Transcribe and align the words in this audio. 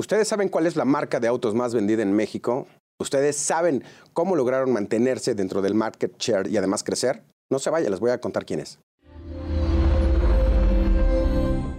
¿Ustedes 0.00 0.28
saben 0.28 0.48
cuál 0.48 0.68
es 0.68 0.76
la 0.76 0.84
marca 0.84 1.18
de 1.18 1.26
autos 1.26 1.56
más 1.56 1.74
vendida 1.74 2.02
en 2.02 2.12
México? 2.12 2.68
¿Ustedes 3.00 3.36
saben 3.36 3.82
cómo 4.12 4.36
lograron 4.36 4.72
mantenerse 4.72 5.34
dentro 5.34 5.60
del 5.60 5.74
market 5.74 6.16
share 6.18 6.46
y 6.46 6.56
además 6.56 6.84
crecer? 6.84 7.24
No 7.50 7.58
se 7.58 7.68
vaya, 7.68 7.90
les 7.90 7.98
voy 7.98 8.12
a 8.12 8.20
contar 8.20 8.46
quién 8.46 8.60
es. 8.60 8.78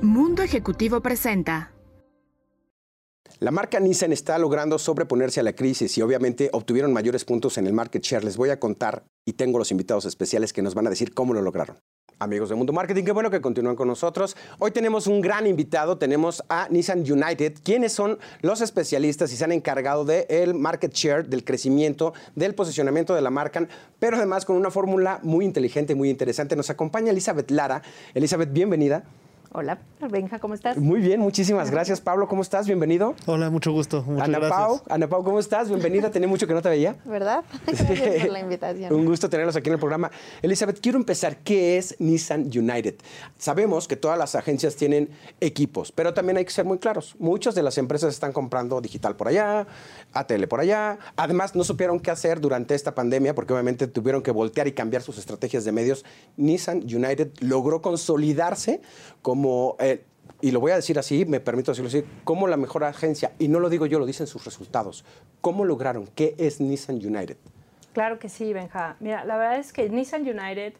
Mundo 0.01 0.43
Ejecutivo 0.43 0.99
presenta. 0.99 1.71
La 3.41 3.51
marca 3.51 3.79
Nissan 3.79 4.11
está 4.11 4.37
logrando 4.37 4.77
sobreponerse 4.77 5.39
a 5.39 5.43
la 5.43 5.53
crisis 5.53 5.97
y 5.97 6.01
obviamente 6.01 6.49
obtuvieron 6.51 6.91
mayores 6.91 7.23
puntos 7.23 7.57
en 7.57 7.67
el 7.67 7.73
market 7.73 8.03
share. 8.03 8.25
Les 8.25 8.35
voy 8.35 8.49
a 8.49 8.59
contar 8.59 9.05
y 9.25 9.31
tengo 9.31 9.57
los 9.57 9.71
invitados 9.71 10.03
especiales 10.03 10.51
que 10.51 10.61
nos 10.61 10.75
van 10.75 10.87
a 10.87 10.89
decir 10.89 11.13
cómo 11.13 11.33
lo 11.33 11.41
lograron. 11.41 11.77
Amigos 12.19 12.49
de 12.49 12.55
Mundo 12.55 12.73
Marketing, 12.73 13.05
qué 13.05 13.13
bueno 13.13 13.31
que 13.31 13.39
continúan 13.39 13.77
con 13.77 13.87
nosotros. 13.87 14.35
Hoy 14.59 14.71
tenemos 14.71 15.07
un 15.07 15.21
gran 15.21 15.47
invitado, 15.47 15.97
tenemos 15.97 16.43
a 16.49 16.67
Nissan 16.69 17.09
United, 17.09 17.59
quienes 17.63 17.93
son 17.93 18.19
los 18.41 18.59
especialistas 18.59 19.31
y 19.31 19.37
se 19.37 19.45
han 19.45 19.53
encargado 19.53 20.03
del 20.03 20.53
market 20.53 20.91
share, 20.91 21.25
del 21.25 21.45
crecimiento, 21.45 22.11
del 22.35 22.55
posicionamiento 22.55 23.15
de 23.15 23.21
la 23.21 23.29
marca, 23.29 23.69
pero 23.99 24.17
además 24.17 24.43
con 24.43 24.57
una 24.57 24.69
fórmula 24.69 25.21
muy 25.23 25.45
inteligente, 25.45 25.95
muy 25.95 26.09
interesante. 26.09 26.57
Nos 26.57 26.69
acompaña 26.69 27.11
Elizabeth 27.11 27.49
Lara. 27.51 27.83
Elizabeth, 28.13 28.51
bienvenida. 28.51 29.05
Hola, 29.51 29.79
Benja, 30.11 30.37
¿cómo 30.37 30.53
estás? 30.53 30.77
Muy 30.77 30.99
bien, 30.99 31.19
muchísimas 31.19 31.71
gracias. 31.71 31.99
Pablo, 31.99 32.27
¿cómo 32.27 32.43
estás? 32.43 32.67
Bienvenido. 32.67 33.15
Hola, 33.25 33.49
mucho 33.49 33.71
gusto. 33.71 34.03
Muchas 34.03 34.27
Ana 34.27 34.37
gracias. 34.37 34.59
Pau, 34.59 34.81
Ana 34.87 35.07
Pau, 35.09 35.23
¿cómo 35.23 35.39
estás? 35.39 35.69
Bienvenida, 35.69 36.11
tenía 36.11 36.27
mucho 36.27 36.45
que 36.45 36.53
no 36.53 36.61
te 36.61 36.69
veía. 36.69 36.97
¿Verdad? 37.03 37.43
Gracias 37.65 38.21
por 38.21 38.31
la 38.31 38.41
invitación. 38.41 38.93
Un 38.93 39.05
gusto 39.07 39.27
tenerlos 39.27 39.55
aquí 39.55 39.69
en 39.69 39.73
el 39.73 39.79
programa. 39.79 40.11
Elizabeth, 40.43 40.79
quiero 40.79 40.99
empezar. 40.99 41.37
¿Qué 41.37 41.79
es 41.79 41.95
Nissan 41.99 42.41
United? 42.41 42.97
Sabemos 43.39 43.87
que 43.87 43.95
todas 43.95 44.19
las 44.19 44.35
agencias 44.35 44.75
tienen 44.75 45.09
equipos, 45.41 45.91
pero 45.91 46.13
también 46.13 46.37
hay 46.37 46.45
que 46.45 46.51
ser 46.51 46.65
muy 46.65 46.77
claros. 46.77 47.15
Muchas 47.17 47.55
de 47.55 47.63
las 47.63 47.79
empresas 47.79 48.13
están 48.13 48.31
comprando 48.31 48.79
digital 48.81 49.15
por 49.15 49.29
allá, 49.29 49.65
ATL 50.13 50.43
por 50.43 50.59
allá. 50.59 50.99
Además, 51.15 51.55
no 51.55 51.63
supieron 51.63 51.99
qué 51.99 52.11
hacer 52.11 52.39
durante 52.39 52.75
esta 52.75 52.93
pandemia 52.93 53.33
porque 53.33 53.53
obviamente 53.53 53.87
tuvieron 53.87 54.21
que 54.21 54.29
voltear 54.29 54.67
y 54.67 54.73
cambiar 54.73 55.01
sus 55.01 55.17
estrategias 55.17 55.65
de 55.65 55.71
medios. 55.71 56.05
Nissan 56.37 56.83
United 56.83 57.31
logró 57.39 57.81
consolidarse 57.81 58.81
como... 59.23 59.38
eh, 59.79 60.03
y 60.41 60.51
lo 60.51 60.59
voy 60.59 60.71
a 60.71 60.75
decir 60.75 60.97
así, 60.97 61.25
me 61.25 61.39
permito 61.39 61.71
decirlo 61.71 61.89
así, 61.89 62.03
como 62.23 62.47
la 62.47 62.57
mejor 62.57 62.83
agencia, 62.83 63.33
y 63.39 63.47
no 63.47 63.59
lo 63.59 63.69
digo 63.69 63.85
yo, 63.85 63.99
lo 63.99 64.05
dicen 64.05 64.27
sus 64.27 64.45
resultados. 64.45 65.03
¿Cómo 65.41 65.65
lograron? 65.65 66.07
¿Qué 66.15 66.35
es 66.37 66.61
Nissan 66.61 66.95
United? 66.95 67.37
Claro 67.93 68.19
que 68.19 68.29
sí, 68.29 68.53
Benja. 68.53 68.95
Mira, 68.99 69.25
la 69.25 69.37
verdad 69.37 69.59
es 69.59 69.73
que 69.73 69.89
Nissan 69.89 70.21
United 70.21 70.73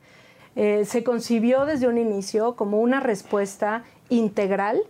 eh, 0.56 0.86
se 0.86 1.04
concibió 1.04 1.66
desde 1.66 1.88
un 1.88 1.98
inicio 1.98 2.56
como 2.56 2.80
una 2.80 3.00
respuesta 3.00 3.84
integral 4.10 4.82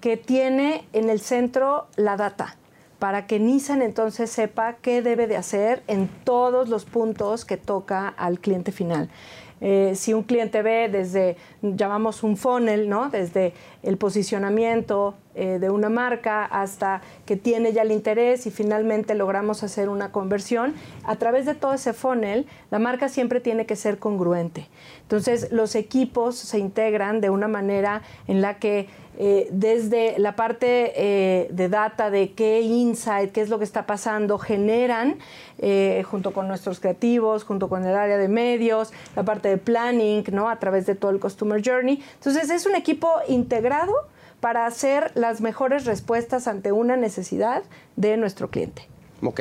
que 0.00 0.16
tiene 0.16 0.84
en 0.92 1.10
el 1.10 1.20
centro 1.20 1.86
la 1.96 2.16
data 2.16 2.56
para 2.98 3.26
que 3.26 3.38
Nissan 3.38 3.82
entonces 3.82 4.30
sepa 4.30 4.76
qué 4.80 5.02
debe 5.02 5.26
de 5.26 5.36
hacer 5.36 5.82
en 5.86 6.08
todos 6.24 6.68
los 6.68 6.84
puntos 6.84 7.44
que 7.44 7.56
toca 7.56 8.08
al 8.08 8.40
cliente 8.40 8.72
final. 8.72 9.10
Eh, 9.60 9.92
si 9.94 10.12
un 10.12 10.22
cliente 10.22 10.62
ve 10.62 10.88
desde, 10.90 11.36
llamamos 11.62 12.22
un 12.22 12.36
funnel, 12.36 12.88
¿no? 12.88 13.08
desde 13.08 13.54
el 13.82 13.96
posicionamiento 13.96 15.14
eh, 15.34 15.58
de 15.58 15.70
una 15.70 15.88
marca 15.88 16.44
hasta 16.44 17.00
que 17.24 17.36
tiene 17.36 17.72
ya 17.72 17.82
el 17.82 17.92
interés 17.92 18.46
y 18.46 18.50
finalmente 18.50 19.14
logramos 19.14 19.62
hacer 19.62 19.88
una 19.88 20.12
conversión, 20.12 20.74
a 21.04 21.16
través 21.16 21.46
de 21.46 21.54
todo 21.54 21.74
ese 21.74 21.92
funnel, 21.92 22.46
la 22.70 22.78
marca 22.78 23.08
siempre 23.08 23.40
tiene 23.40 23.64
que 23.64 23.76
ser 23.76 23.98
congruente. 23.98 24.66
Entonces, 25.02 25.52
los 25.52 25.74
equipos 25.74 26.36
se 26.36 26.58
integran 26.58 27.20
de 27.20 27.30
una 27.30 27.48
manera 27.48 28.02
en 28.26 28.42
la 28.42 28.58
que 28.58 28.88
eh, 29.18 29.48
desde 29.50 30.18
la 30.18 30.36
parte 30.36 30.92
eh, 30.94 31.48
de 31.50 31.68
data, 31.68 32.10
de 32.10 32.32
qué 32.32 32.60
insight, 32.60 33.32
qué 33.32 33.40
es 33.40 33.48
lo 33.48 33.58
que 33.58 33.64
está 33.64 33.86
pasando, 33.86 34.38
generan, 34.38 35.18
eh, 35.58 36.04
junto 36.08 36.32
con 36.32 36.48
nuestros 36.48 36.80
creativos, 36.80 37.44
junto 37.44 37.68
con 37.68 37.84
el 37.84 37.94
área 37.94 38.18
de 38.18 38.28
medios, 38.28 38.92
la 39.14 39.24
parte 39.24 39.48
de 39.48 39.56
planning, 39.56 40.24
¿no? 40.32 40.48
A 40.48 40.58
través 40.58 40.86
de 40.86 40.94
todo 40.94 41.10
el 41.10 41.20
Customer 41.20 41.62
Journey. 41.64 42.02
Entonces, 42.14 42.50
es 42.50 42.66
un 42.66 42.74
equipo 42.74 43.10
integrado 43.28 43.94
para 44.40 44.66
hacer 44.66 45.12
las 45.14 45.40
mejores 45.40 45.86
respuestas 45.86 46.46
ante 46.46 46.72
una 46.72 46.96
necesidad 46.96 47.62
de 47.96 48.16
nuestro 48.16 48.50
cliente. 48.50 48.86
Ok, 49.22 49.40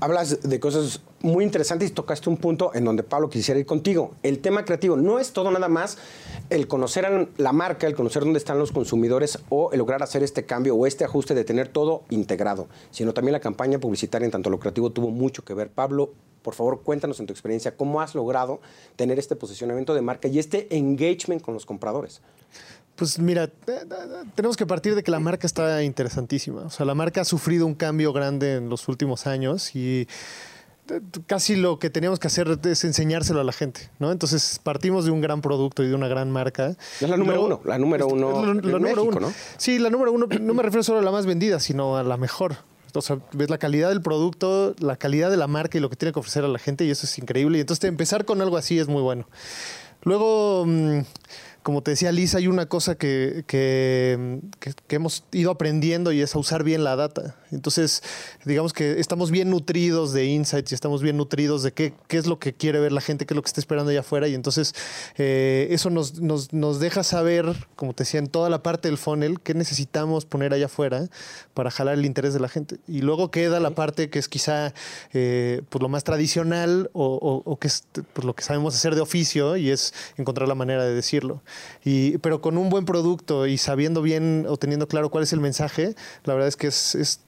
hablas 0.00 0.48
de 0.48 0.60
cosas 0.60 1.00
muy 1.22 1.44
interesantes 1.44 1.90
y 1.90 1.92
tocaste 1.92 2.28
un 2.28 2.36
punto 2.36 2.72
en 2.74 2.84
donde 2.84 3.02
Pablo 3.02 3.28
quisiera 3.28 3.58
ir 3.58 3.66
contigo. 3.66 4.12
El 4.22 4.40
tema 4.40 4.64
creativo 4.64 4.96
no 4.96 5.18
es 5.18 5.32
todo 5.32 5.50
nada 5.50 5.68
más 5.68 5.98
el 6.50 6.68
conocer 6.68 7.28
la 7.36 7.52
marca, 7.52 7.86
el 7.86 7.94
conocer 7.94 8.22
dónde 8.24 8.38
están 8.38 8.58
los 8.58 8.72
consumidores 8.72 9.38
o 9.48 9.72
el 9.72 9.78
lograr 9.78 10.02
hacer 10.02 10.22
este 10.22 10.44
cambio 10.44 10.74
o 10.76 10.86
este 10.86 11.04
ajuste 11.04 11.34
de 11.34 11.44
tener 11.44 11.68
todo 11.68 12.02
integrado, 12.10 12.68
sino 12.90 13.14
también 13.14 13.32
la 13.32 13.40
campaña 13.40 13.78
publicitaria 13.78 14.26
en 14.26 14.32
tanto 14.32 14.50
lo 14.50 14.58
creativo 14.58 14.90
tuvo 14.90 15.10
mucho 15.10 15.44
que 15.44 15.54
ver. 15.54 15.70
Pablo, 15.70 16.12
por 16.42 16.54
favor, 16.54 16.82
cuéntanos 16.82 17.18
en 17.20 17.26
tu 17.26 17.32
experiencia 17.32 17.76
cómo 17.76 18.00
has 18.00 18.14
logrado 18.14 18.60
tener 18.94 19.18
este 19.18 19.36
posicionamiento 19.36 19.94
de 19.94 20.02
marca 20.02 20.28
y 20.28 20.38
este 20.38 20.76
engagement 20.76 21.42
con 21.42 21.54
los 21.54 21.66
compradores. 21.66 22.20
Pues 22.96 23.18
mira, 23.18 23.44
eh, 23.44 23.50
eh, 23.66 23.84
tenemos 24.34 24.56
que 24.56 24.64
partir 24.64 24.94
de 24.94 25.02
que 25.02 25.10
la 25.10 25.20
marca 25.20 25.46
está 25.46 25.82
interesantísima. 25.82 26.62
O 26.62 26.70
sea, 26.70 26.86
la 26.86 26.94
marca 26.94 27.20
ha 27.20 27.24
sufrido 27.24 27.66
un 27.66 27.74
cambio 27.74 28.12
grande 28.12 28.54
en 28.54 28.70
los 28.70 28.88
últimos 28.88 29.26
años 29.26 29.76
y 29.76 30.08
casi 31.26 31.56
lo 31.56 31.78
que 31.78 31.90
teníamos 31.90 32.18
que 32.18 32.26
hacer 32.28 32.58
es 32.64 32.84
enseñárselo 32.84 33.40
a 33.40 33.44
la 33.44 33.52
gente, 33.52 33.90
¿no? 33.98 34.12
Entonces 34.12 34.60
partimos 34.62 35.04
de 35.04 35.10
un 35.10 35.20
gran 35.20 35.40
producto 35.40 35.82
y 35.82 35.88
de 35.88 35.94
una 35.94 36.08
gran 36.08 36.30
marca. 36.30 36.76
Es 37.00 37.08
la 37.08 37.16
número 37.16 37.38
Luego- 37.40 37.46
uno, 37.46 37.60
la 37.64 37.78
número 37.78 38.06
uno 38.08 38.30
la- 38.32 38.46
la 38.46 38.50
en 38.50 38.56
número 38.62 38.80
México, 38.80 39.02
uno. 39.18 39.20
¿no? 39.28 39.32
Sí, 39.56 39.78
la 39.78 39.90
número 39.90 40.12
uno, 40.12 40.26
no 40.40 40.54
me 40.54 40.62
refiero 40.62 40.82
solo 40.82 41.00
a 41.00 41.02
la 41.02 41.10
más 41.10 41.26
vendida, 41.26 41.60
sino 41.60 41.96
a 41.96 42.02
la 42.02 42.16
mejor. 42.16 42.56
O 42.94 43.02
sea, 43.02 43.18
ves 43.32 43.50
la 43.50 43.58
calidad 43.58 43.90
del 43.90 44.00
producto, 44.00 44.74
la 44.78 44.96
calidad 44.96 45.30
de 45.30 45.36
la 45.36 45.46
marca 45.48 45.76
y 45.76 45.80
lo 45.82 45.90
que 45.90 45.96
tiene 45.96 46.12
que 46.12 46.18
ofrecer 46.20 46.44
a 46.44 46.48
la 46.48 46.58
gente 46.58 46.84
y 46.84 46.90
eso 46.90 47.04
es 47.04 47.18
increíble. 47.18 47.58
Y 47.58 47.60
entonces 47.60 47.84
empezar 47.84 48.24
con 48.24 48.40
algo 48.40 48.56
así 48.56 48.78
es 48.78 48.88
muy 48.88 49.02
bueno. 49.02 49.28
Luego, 50.02 50.64
mm, 50.66 51.00
como 51.66 51.82
te 51.82 51.90
decía 51.90 52.12
Lisa, 52.12 52.38
hay 52.38 52.46
una 52.46 52.66
cosa 52.66 52.94
que, 52.94 53.42
que, 53.48 54.38
que- 54.60 54.72
que 54.86 54.94
hemos 54.94 55.24
ido 55.32 55.50
aprendiendo 55.50 56.12
y 56.12 56.20
es 56.20 56.32
a 56.36 56.38
usar 56.38 56.62
bien 56.62 56.84
la 56.84 56.94
data. 56.94 57.34
Entonces, 57.50 58.04
digamos 58.44 58.72
que 58.72 59.00
estamos 59.00 59.32
bien 59.32 59.50
nutridos 59.50 60.12
de 60.12 60.26
insights 60.26 60.70
y 60.70 60.76
estamos 60.76 61.02
bien 61.02 61.16
nutridos 61.16 61.64
de 61.64 61.72
qué, 61.72 61.92
qué 62.06 62.18
es 62.18 62.28
lo 62.28 62.38
que 62.38 62.52
quiere 62.52 62.78
ver 62.78 62.92
la 62.92 63.00
gente, 63.00 63.26
qué 63.26 63.34
es 63.34 63.36
lo 63.36 63.42
que 63.42 63.48
está 63.48 63.60
esperando 63.60 63.90
allá 63.90 63.98
afuera. 64.00 64.28
Y 64.28 64.34
entonces, 64.34 64.74
eh, 65.18 65.66
eso 65.70 65.90
nos, 65.90 66.20
nos, 66.20 66.52
nos 66.52 66.78
deja 66.78 67.02
saber, 67.02 67.52
como 67.74 67.94
te 67.94 68.04
decía, 68.04 68.20
en 68.20 68.28
toda 68.28 68.48
la 68.48 68.62
parte 68.62 68.86
del 68.86 68.96
funnel, 68.96 69.40
qué 69.40 69.54
necesitamos 69.54 70.24
poner 70.24 70.54
allá 70.54 70.66
afuera 70.66 71.08
para 71.52 71.72
jalar 71.72 71.94
el 71.98 72.06
interés 72.06 72.32
de 72.32 72.38
la 72.38 72.48
gente. 72.48 72.76
Y 72.86 73.00
luego 73.00 73.32
queda 73.32 73.58
la 73.58 73.72
parte 73.72 74.08
que 74.08 74.20
es 74.20 74.28
quizá 74.28 74.72
eh, 75.12 75.62
pues 75.68 75.82
lo 75.82 75.88
más 75.88 76.04
tradicional 76.04 76.90
o, 76.92 77.06
o- 77.06 77.42
o 77.50 77.58
que 77.58 77.66
es 77.66 77.82
pues, 78.12 78.24
lo 78.24 78.34
que 78.36 78.44
sabemos 78.44 78.76
hacer 78.76 78.94
de 78.94 79.00
oficio 79.00 79.56
y 79.56 79.70
es 79.70 79.92
encontrar 80.16 80.46
la 80.46 80.54
manera 80.54 80.84
de 80.84 80.94
decirlo. 80.94 81.42
Y, 81.84 82.18
pero 82.18 82.40
con 82.40 82.58
un 82.58 82.68
buen 82.68 82.84
producto 82.84 83.46
y 83.46 83.58
sabiendo 83.58 84.02
bien 84.02 84.46
o 84.48 84.56
teniendo 84.56 84.88
claro 84.88 85.10
cuál 85.10 85.24
es 85.24 85.32
el 85.32 85.40
mensaje, 85.40 85.94
la 86.24 86.34
verdad 86.34 86.48
es 86.48 86.56
que 86.56 86.66
es, 86.66 86.94
es, 86.94 87.20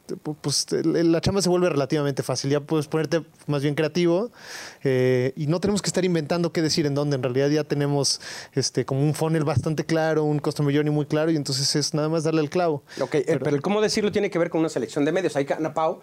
pues, 0.42 0.66
la 0.84 1.20
chamba 1.20 1.42
se 1.42 1.48
vuelve 1.48 1.68
relativamente 1.68 2.22
fácil. 2.22 2.50
Ya 2.50 2.60
puedes 2.60 2.88
ponerte 2.88 3.22
más 3.46 3.62
bien 3.62 3.74
creativo 3.74 4.30
eh, 4.82 5.32
y 5.36 5.46
no 5.46 5.60
tenemos 5.60 5.82
que 5.82 5.88
estar 5.88 6.04
inventando 6.04 6.52
qué 6.52 6.62
decir 6.62 6.86
en 6.86 6.94
dónde. 6.94 7.16
En 7.16 7.22
realidad 7.22 7.48
ya 7.48 7.64
tenemos 7.64 8.20
este, 8.52 8.84
como 8.84 9.02
un 9.02 9.14
funnel 9.14 9.44
bastante 9.44 9.84
claro, 9.84 10.24
un 10.24 10.38
customer 10.38 10.74
journey 10.74 10.92
muy 10.92 11.06
claro 11.06 11.30
y 11.30 11.36
entonces 11.36 11.76
es 11.76 11.94
nada 11.94 12.08
más 12.08 12.24
darle 12.24 12.40
el 12.40 12.50
clavo. 12.50 12.82
Ok, 13.00 13.14
eh, 13.14 13.38
pero, 13.38 13.54
el 13.54 13.62
cómo 13.62 13.80
decirlo 13.80 14.12
tiene 14.12 14.30
que 14.30 14.38
ver 14.38 14.50
con 14.50 14.60
una 14.60 14.68
selección 14.68 15.04
de 15.04 15.12
medios. 15.12 15.36
Ahí, 15.36 15.46
Ana 15.56 15.74
Pau, 15.74 16.00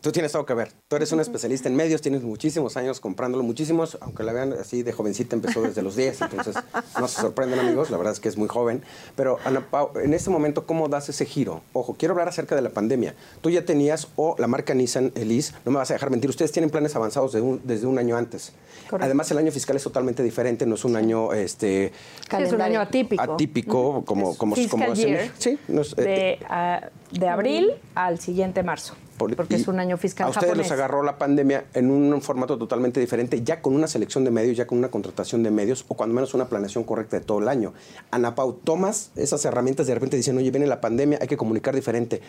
tú 0.00 0.12
tienes 0.12 0.32
todo 0.32 0.46
que 0.46 0.54
ver. 0.54 0.72
Tú 0.88 0.96
eres 0.96 1.10
una 1.12 1.22
especialista 1.22 1.68
en 1.68 1.76
medios, 1.76 2.00
tienes 2.00 2.22
muchísimos 2.22 2.76
años 2.76 3.00
comprándolo, 3.00 3.42
muchísimos, 3.44 3.98
aunque 4.00 4.22
la 4.22 4.32
vean 4.32 4.52
así 4.54 4.82
de 4.82 4.92
jovencita, 4.92 5.34
empezó 5.36 5.60
desde 5.62 5.82
los 5.82 5.96
10, 5.96 6.20
entonces 6.22 6.56
no 6.98 7.08
se 7.08 7.20
sorprenden 7.20 7.58
amigos, 7.58 7.90
la 7.90 7.96
verdad 7.96 8.12
es 8.12 8.20
que 8.20 8.28
es 8.28 8.36
muy 8.36 8.48
joven. 8.48 8.82
Pero 9.16 9.38
Ana 9.44 9.66
Pau, 9.70 9.90
en 10.02 10.14
este 10.14 10.30
momento, 10.30 10.66
¿cómo 10.66 10.88
das 10.88 11.08
ese 11.08 11.24
giro? 11.26 11.62
Ojo, 11.72 11.94
quiero 11.98 12.12
hablar 12.12 12.28
acerca 12.28 12.54
de 12.54 12.62
la 12.62 12.70
pandemia. 12.70 13.14
Tú 13.40 13.50
ya 13.50 13.64
tenías, 13.64 14.08
o 14.16 14.34
la 14.38 14.46
marca 14.46 14.74
Nissan 14.74 15.12
Elise, 15.14 15.52
no 15.64 15.72
me 15.72 15.78
vas 15.78 15.90
a 15.90 15.94
dejar 15.94 16.10
mentir, 16.10 16.30
ustedes 16.30 16.52
tienen 16.52 16.70
planes 16.70 16.94
avanzados 16.96 17.32
de 17.32 17.40
un- 17.40 17.60
desde 17.64 17.86
un 17.86 17.98
año 17.98 18.16
antes. 18.16 18.52
Correcto. 18.88 19.04
Además, 19.04 19.30
el 19.32 19.38
año 19.38 19.52
fiscal 19.52 19.76
es 19.76 19.82
totalmente 19.82 20.22
diferente, 20.22 20.64
no 20.64 20.76
es 20.76 20.84
un 20.84 20.96
año... 20.96 21.32
Este, 21.32 21.92
es 22.38 22.52
un 22.52 22.60
año 22.62 22.80
atípico. 22.80 23.22
atípico, 23.22 24.04
como, 24.04 24.36
como, 24.36 24.54
como. 24.68 24.94
Sí, 24.94 25.58
no 25.68 25.82
es- 25.82 25.94
eh, 25.98 26.02
de, 26.02 26.38
ah, 26.48 26.88
de 27.12 27.28
abril 27.28 27.70
al 27.94 28.18
siguiente 28.20 28.62
marzo, 28.62 28.94
Por- 29.16 29.34
porque 29.36 29.56
y 29.56 29.60
es 29.60 29.68
un 29.68 29.80
año 29.80 29.96
fiscal 29.96 30.26
A 30.26 30.30
ustedes 30.30 30.46
japonés. 30.48 30.66
los 30.70 30.72
agarró 30.78 31.02
la 31.02 31.16
pandemia 31.18 31.64
en 31.74 31.90
un 31.90 32.20
formato 32.22 32.58
totalmente 32.58 33.00
diferente, 33.00 33.42
ya 33.42 33.62
con 33.62 33.74
una 33.74 33.86
selección 33.86 34.24
de 34.24 34.30
medios, 34.30 34.56
ya 34.56 34.66
con 34.66 34.78
una 34.78 34.88
contratación 34.90 35.42
de 35.42 35.50
medios, 35.50 35.84
o 35.88 35.94
cuando 35.94 36.14
menos 36.14 36.34
una 36.34 36.48
planeación 36.48 36.84
correcta 36.84 37.18
de 37.18 37.24
todo 37.24 37.38
el 37.38 37.48
año. 37.48 37.72
Ana 38.10 38.34
Pau, 38.34 38.52
tomas 38.52 39.10
esas 39.16 39.44
herramientas 39.44 39.86
de 39.86 39.94
repente 39.94 40.16
dicen, 40.16 40.36
oye, 40.36 40.50
viene 40.50 40.66
la 40.66 40.80
pandemia, 40.80 41.18
hay 41.20 41.28
que 41.28 41.36
comunicar 41.36 41.74
diferente. 41.74 42.20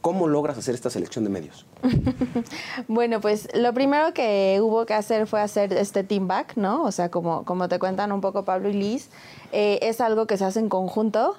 ¿Cómo 0.00 0.28
logras 0.28 0.58
hacer 0.58 0.74
esta 0.74 0.90
selección 0.90 1.24
de 1.24 1.30
medios? 1.30 1.64
Bueno, 2.88 3.20
pues 3.20 3.48
lo 3.54 3.72
primero 3.72 4.12
que 4.12 4.58
hubo 4.60 4.84
que 4.86 4.94
hacer 4.94 5.26
fue 5.26 5.40
hacer 5.40 5.72
este 5.72 6.04
team 6.04 6.28
back, 6.28 6.56
¿no? 6.56 6.82
O 6.82 6.92
sea, 6.92 7.10
como, 7.10 7.44
como 7.44 7.68
te 7.68 7.78
cuentan 7.78 8.12
un 8.12 8.20
poco 8.20 8.44
Pablo 8.44 8.68
y 8.68 8.74
Liz, 8.74 9.08
eh, 9.52 9.78
es 9.82 10.00
algo 10.00 10.26
que 10.26 10.36
se 10.36 10.44
hace 10.44 10.60
en 10.60 10.68
conjunto. 10.68 11.36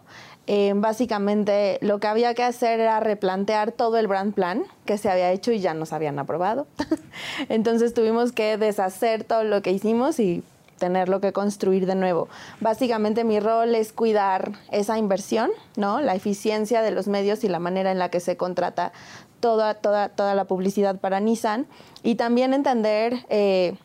Eh, 0.48 0.74
básicamente 0.76 1.80
lo 1.82 2.00
que 2.00 2.08
había 2.08 2.34
que 2.34 2.44
hacer 2.44 2.80
era 2.80 3.00
replantear 3.00 3.72
todo 3.72 3.98
el 3.98 4.08
brand 4.08 4.34
plan 4.34 4.64
que 4.86 4.98
se 4.98 5.10
había 5.10 5.32
hecho 5.32 5.52
y 5.52 5.60
ya 5.60 5.74
nos 5.74 5.94
habían 5.94 6.20
aprobado. 6.20 6.68
Entonces 7.50 7.94
tuvimos 7.94 8.32
que 8.32 8.58
deshacer 8.58 9.24
todo 9.24 9.44
lo 9.44 9.62
que 9.62 9.72
hicimos 9.72 10.20
y 10.20 10.44
tenerlo 10.78 11.22
que 11.22 11.32
construir 11.32 11.86
de 11.86 11.96
nuevo. 11.96 12.28
Básicamente 12.60 13.24
mi 13.24 13.40
rol 13.40 13.76
es 13.76 13.94
cuidar 13.94 14.52
esa 14.72 14.98
inversión, 14.98 15.50
¿no? 15.78 16.02
La 16.02 16.16
eficiencia 16.16 16.82
de 16.82 16.92
los 16.92 17.08
medios 17.08 17.44
y 17.44 17.48
la 17.48 17.60
manera 17.60 17.92
en 17.92 18.00
la 18.00 18.10
que 18.10 18.20
se 18.20 18.38
contrata 18.38 18.92
toda, 19.40 19.76
toda, 19.76 20.10
toda 20.10 20.36
la 20.36 20.46
publicidad 20.46 21.00
para 21.00 21.20
Nissan 21.20 21.66
y 22.04 22.16
también 22.16 22.54
entender 22.54 23.26
eh, 23.30 23.76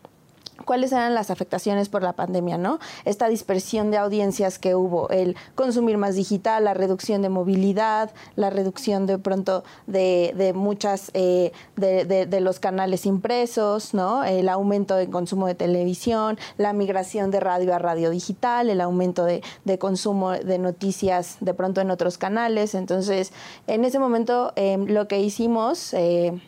cuáles 0.65 0.93
eran 0.93 1.15
las 1.15 1.31
afectaciones 1.31 1.89
por 1.89 2.03
la 2.03 2.13
pandemia, 2.13 2.59
¿no? 2.59 2.79
Esta 3.05 3.29
dispersión 3.29 3.91
de 3.91 3.99
audiencias 3.99 4.59
que 4.59 4.75
hubo, 4.75 5.09
el 5.11 5.37
consumir 5.55 5.99
más 5.99 6.15
digital, 6.15 6.65
la 6.65 6.75
reducción 6.75 7.23
de 7.23 7.29
movilidad, 7.29 8.11
la 8.37 8.51
reducción 8.51 9.07
de 9.07 9.19
pronto 9.19 9.65
de, 9.87 10.53
muchas 10.55 11.11
eh, 11.15 11.53
de, 11.77 12.41
los 12.41 12.61
canales 12.61 13.07
impresos, 13.07 13.95
¿no? 13.95 14.25
El 14.25 14.49
aumento 14.49 14.97
del 14.97 15.11
consumo 15.11 15.47
de 15.47 15.55
televisión, 15.55 16.39
la 16.57 16.73
migración 16.73 17.31
de 17.31 17.41
radio 17.41 17.75
a 17.75 17.79
radio 17.79 18.11
digital, 18.11 18.71
el 18.71 18.81
aumento 18.81 19.25
de, 19.25 19.43
consumo 19.79 20.33
de 20.33 20.59
noticias 20.59 21.37
de 21.41 21.55
pronto 21.55 21.81
en 21.81 21.91
otros 21.91 22.19
canales. 22.19 22.75
Entonces, 22.75 23.33
en 23.67 23.85
ese 23.85 23.99
momento 23.99 24.53
eh, 24.57 24.77
lo 24.79 25.09
que 25.09 25.21
hicimos 25.21 25.95
eh, 25.95 26.41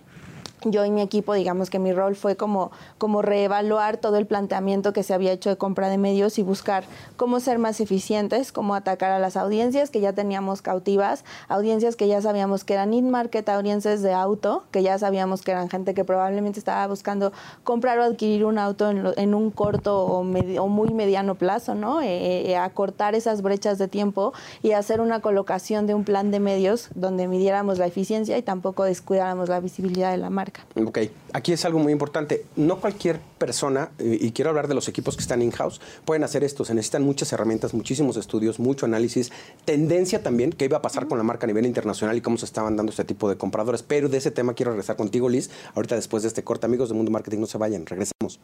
yo 0.64 0.84
y 0.84 0.90
mi 0.90 1.02
equipo, 1.02 1.34
digamos 1.34 1.70
que 1.70 1.78
mi 1.78 1.92
rol 1.92 2.16
fue 2.16 2.36
como, 2.36 2.70
como 2.98 3.22
reevaluar 3.22 3.96
todo 3.96 4.16
el 4.16 4.26
planteamiento 4.26 4.92
que 4.92 5.02
se 5.02 5.14
había 5.14 5.32
hecho 5.32 5.50
de 5.50 5.56
compra 5.56 5.88
de 5.88 5.98
medios 5.98 6.38
y 6.38 6.42
buscar 6.42 6.84
cómo 7.16 7.40
ser 7.40 7.58
más 7.58 7.80
eficientes, 7.80 8.52
cómo 8.52 8.74
atacar 8.74 9.10
a 9.10 9.18
las 9.18 9.36
audiencias 9.36 9.90
que 9.90 10.00
ya 10.00 10.12
teníamos 10.12 10.62
cautivas, 10.62 11.24
audiencias 11.48 11.96
que 11.96 12.08
ya 12.08 12.20
sabíamos 12.20 12.64
que 12.64 12.74
eran 12.74 12.94
in-market 12.94 13.48
audiencias 13.48 14.02
de 14.02 14.12
auto, 14.12 14.64
que 14.70 14.82
ya 14.82 14.98
sabíamos 14.98 15.42
que 15.42 15.50
eran 15.50 15.68
gente 15.68 15.94
que 15.94 16.04
probablemente 16.04 16.58
estaba 16.58 16.86
buscando 16.86 17.32
comprar 17.64 17.98
o 17.98 18.04
adquirir 18.04 18.44
un 18.44 18.58
auto 18.58 18.90
en, 18.90 19.34
un 19.34 19.50
corto 19.50 20.04
o, 20.04 20.22
muy 20.22 20.94
mediano 20.94 21.34
plazo, 21.34 21.74
¿no? 21.74 22.00
Eh, 22.00 22.50
eh, 22.50 22.56
acortar 22.56 23.14
esas 23.14 23.42
brechas 23.42 23.78
de 23.78 23.88
tiempo 23.88 24.32
y 24.62 24.72
hacer 24.72 25.00
una 25.00 25.20
colocación 25.20 25.86
de 25.86 25.94
un 25.94 26.04
plan 26.04 26.30
de 26.30 26.40
medios 26.40 26.88
donde 26.94 27.28
midiéramos 27.28 27.78
la 27.78 27.86
eficiencia 27.86 28.36
y 28.38 28.42
tampoco 28.42 28.84
descuidáramos 28.84 29.48
la 29.48 29.60
visibilidad 29.60 30.10
de 30.10 30.18
la 30.18 30.30
marca. 30.30 30.51
Ok, 30.74 30.98
aquí 31.32 31.52
es 31.52 31.64
algo 31.64 31.78
muy 31.78 31.92
importante. 31.92 32.46
No 32.56 32.80
cualquier 32.80 33.20
persona, 33.38 33.90
y 33.98 34.32
quiero 34.32 34.50
hablar 34.50 34.68
de 34.68 34.74
los 34.74 34.88
equipos 34.88 35.16
que 35.16 35.22
están 35.22 35.42
in-house, 35.42 35.80
pueden 36.04 36.24
hacer 36.24 36.44
esto. 36.44 36.64
Se 36.64 36.74
necesitan 36.74 37.02
muchas 37.02 37.32
herramientas, 37.32 37.74
muchísimos 37.74 38.16
estudios, 38.16 38.58
mucho 38.58 38.86
análisis, 38.86 39.32
tendencia 39.64 40.22
también, 40.22 40.50
qué 40.50 40.64
iba 40.64 40.78
a 40.78 40.82
pasar 40.82 41.08
con 41.08 41.18
la 41.18 41.24
marca 41.24 41.44
a 41.44 41.48
nivel 41.48 41.66
internacional 41.66 42.16
y 42.16 42.20
cómo 42.22 42.38
se 42.38 42.46
estaban 42.46 42.76
dando 42.76 42.90
este 42.90 43.04
tipo 43.04 43.28
de 43.28 43.36
compradores. 43.36 43.82
Pero 43.82 44.08
de 44.08 44.18
ese 44.18 44.30
tema 44.30 44.54
quiero 44.54 44.72
regresar 44.72 44.96
contigo, 44.96 45.28
Liz, 45.28 45.50
ahorita 45.74 45.94
después 45.94 46.22
de 46.22 46.28
este 46.28 46.42
corte. 46.42 46.66
Amigos 46.66 46.88
de 46.88 46.94
Mundo 46.94 47.10
Marketing, 47.10 47.38
no 47.38 47.46
se 47.46 47.58
vayan, 47.58 47.84
regresamos. 47.84 48.40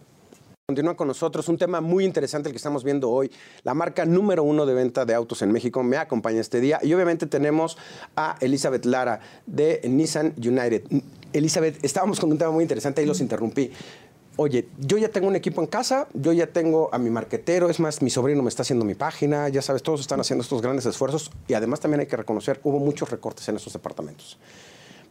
Continúa 0.71 0.99
con 0.99 1.09
nosotros 1.09 1.49
un 1.49 1.57
tema 1.57 1.81
muy 1.81 2.05
interesante 2.05 2.51
el 2.51 2.53
que 2.53 2.59
estamos 2.59 2.85
viendo 2.85 3.09
hoy. 3.09 3.31
La 3.63 3.73
marca 3.73 4.05
número 4.05 4.43
uno 4.43 4.67
de 4.67 4.75
venta 4.75 5.07
de 5.07 5.15
autos 5.15 5.41
en 5.41 5.51
México 5.51 5.83
me 5.83 5.97
acompaña 5.97 6.43
este 6.43 6.61
día 6.61 6.79
y 6.83 6.93
obviamente 6.93 7.25
tenemos 7.27 7.79
a 8.17 8.37
Elizabeth 8.43 8.85
Lara 8.85 9.21
de 9.47 9.81
Nissan 9.89 10.35
United. 10.37 10.83
Elizabeth, 11.33 11.85
estábamos 11.85 12.21
con 12.21 12.31
un 12.31 12.39
tema 12.39 12.51
muy 12.51 12.63
interesante 12.63 13.03
y 13.03 13.07
los 13.07 13.21
interrumpí. 13.21 13.71
Oye, 14.37 14.69
yo 14.79 14.99
ya 14.99 15.09
tengo 15.09 15.27
un 15.27 15.35
equipo 15.35 15.61
en 15.61 15.67
casa, 15.67 16.07
yo 16.15 16.33
ya 16.33 16.47
tengo 16.47 16.91
a 16.93 16.99
mi 16.99 17.11
marquetero, 17.11 17.69
es 17.69 17.81
más, 17.81 18.03
mi 18.03 18.11
sobrino 18.11 18.41
me 18.41 18.49
está 18.49 18.63
haciendo 18.63 18.85
mi 18.85 18.95
página, 18.95 19.49
ya 19.49 19.63
sabes, 19.63 19.83
todos 19.83 20.01
están 20.01 20.21
haciendo 20.21 20.43
estos 20.43 20.63
grandes 20.63 20.87
esfuerzos 20.87 21.33
y 21.49 21.55
además 21.55 21.81
también 21.81 22.01
hay 22.01 22.07
que 22.07 22.17
reconocer, 22.17 22.61
hubo 22.63 22.79
muchos 22.79 23.11
recortes 23.11 23.49
en 23.49 23.57
esos 23.57 23.73
departamentos. 23.73 24.39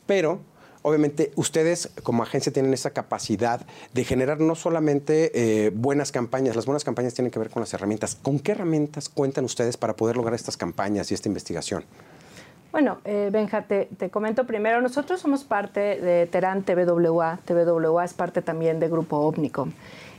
Pero 0.05 0.39
obviamente 0.81 1.33
ustedes 1.35 1.89
como 2.03 2.23
agencia 2.23 2.53
tienen 2.53 2.73
esa 2.73 2.91
capacidad 2.91 3.65
de 3.93 4.05
generar 4.05 4.39
no 4.39 4.55
solamente 4.55 5.31
eh, 5.33 5.71
buenas 5.71 6.13
campañas, 6.13 6.55
las 6.55 6.65
buenas 6.65 6.85
campañas 6.85 7.13
tienen 7.13 7.29
que 7.29 7.39
ver 7.39 7.49
con 7.49 7.59
las 7.59 7.73
herramientas. 7.73 8.15
¿Con 8.15 8.39
qué 8.39 8.53
herramientas 8.53 9.09
cuentan 9.09 9.43
ustedes 9.43 9.75
para 9.75 9.97
poder 9.97 10.15
lograr 10.15 10.35
estas 10.35 10.55
campañas 10.55 11.11
y 11.11 11.15
esta 11.15 11.27
investigación? 11.27 11.83
Bueno, 12.77 13.00
eh, 13.06 13.29
Benja, 13.31 13.63
te, 13.63 13.88
comento 14.12 14.45
primero, 14.45 14.81
nosotros 14.81 15.19
somos 15.19 15.44
parte 15.44 16.00
de 16.00 16.27
Terán 16.27 16.62
TVWA, 16.62 17.39
TVWA 17.44 18.06
es 18.06 18.13
parte 18.13 18.44
también 18.44 18.79
de 18.79 18.88
Grupo 18.88 19.18
Omnicom. 19.18 19.71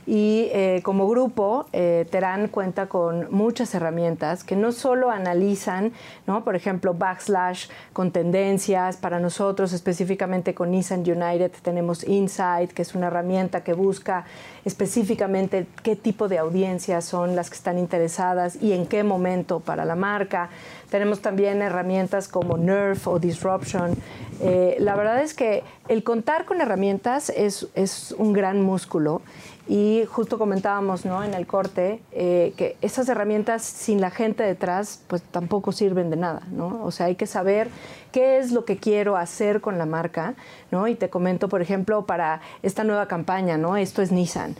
Y 0.05 0.49
eh, 0.51 0.81
como 0.83 1.07
grupo, 1.07 1.65
eh, 1.71 2.07
Terán 2.09 2.47
cuenta 2.47 2.87
con 2.87 3.27
muchas 3.31 3.73
herramientas 3.75 4.43
que 4.43 4.55
no 4.55 4.71
solo 4.71 5.11
analizan, 5.11 5.91
¿no? 6.25 6.43
por 6.43 6.55
ejemplo, 6.55 6.93
backslash 6.93 7.67
con 7.93 8.11
tendencias. 8.11 8.97
Para 8.97 9.19
nosotros, 9.19 9.73
específicamente 9.73 10.53
con 10.53 10.71
Nissan 10.71 11.01
United, 11.01 11.51
tenemos 11.61 12.03
Insight, 12.07 12.71
que 12.71 12.81
es 12.81 12.95
una 12.95 13.07
herramienta 13.07 13.63
que 13.63 13.73
busca 13.73 14.25
específicamente 14.65 15.67
qué 15.83 15.95
tipo 15.95 16.27
de 16.27 16.37
audiencias 16.37 17.05
son 17.05 17.35
las 17.35 17.49
que 17.49 17.55
están 17.55 17.77
interesadas 17.77 18.57
y 18.61 18.73
en 18.73 18.85
qué 18.85 19.03
momento 19.03 19.59
para 19.59 19.85
la 19.85 19.95
marca. 19.95 20.49
Tenemos 20.89 21.21
también 21.21 21.61
herramientas 21.61 22.27
como 22.27 22.57
Nerf 22.57 23.07
o 23.07 23.19
Disruption. 23.19 23.95
Eh, 24.41 24.77
la 24.79 24.95
verdad 24.95 25.21
es 25.21 25.33
que 25.33 25.63
el 25.87 26.03
contar 26.03 26.45
con 26.45 26.61
herramientas 26.61 27.29
es, 27.29 27.67
es 27.75 28.13
un 28.17 28.33
gran 28.33 28.61
músculo 28.61 29.21
y 29.69 30.03
justo 30.09 30.39
comentábamos 30.39 31.05
¿no? 31.05 31.23
en 31.23 31.35
el 31.35 31.45
corte 31.45 32.01
eh, 32.11 32.53
que 32.57 32.75
esas 32.81 33.07
herramientas 33.07 33.61
sin 33.61 34.01
la 34.01 34.09
gente 34.09 34.41
detrás 34.41 35.03
pues 35.05 35.21
tampoco 35.21 35.71
sirven 35.71 36.09
de 36.09 36.15
nada. 36.15 36.41
¿no? 36.49 36.83
O 36.83 36.89
sea, 36.89 37.05
hay 37.05 37.15
que 37.15 37.27
saber 37.27 37.69
qué 38.11 38.39
es 38.39 38.51
lo 38.51 38.65
que 38.65 38.77
quiero 38.77 39.15
hacer 39.15 39.61
con 39.61 39.77
la 39.77 39.85
marca. 39.85 40.33
¿no? 40.71 40.87
Y 40.87 40.95
te 40.95 41.11
comento, 41.11 41.49
por 41.49 41.61
ejemplo, 41.61 42.07
para 42.07 42.41
esta 42.63 42.83
nueva 42.83 43.07
campaña, 43.07 43.59
¿no? 43.59 43.77
esto 43.77 44.01
es 44.01 44.11
Nissan. 44.11 44.55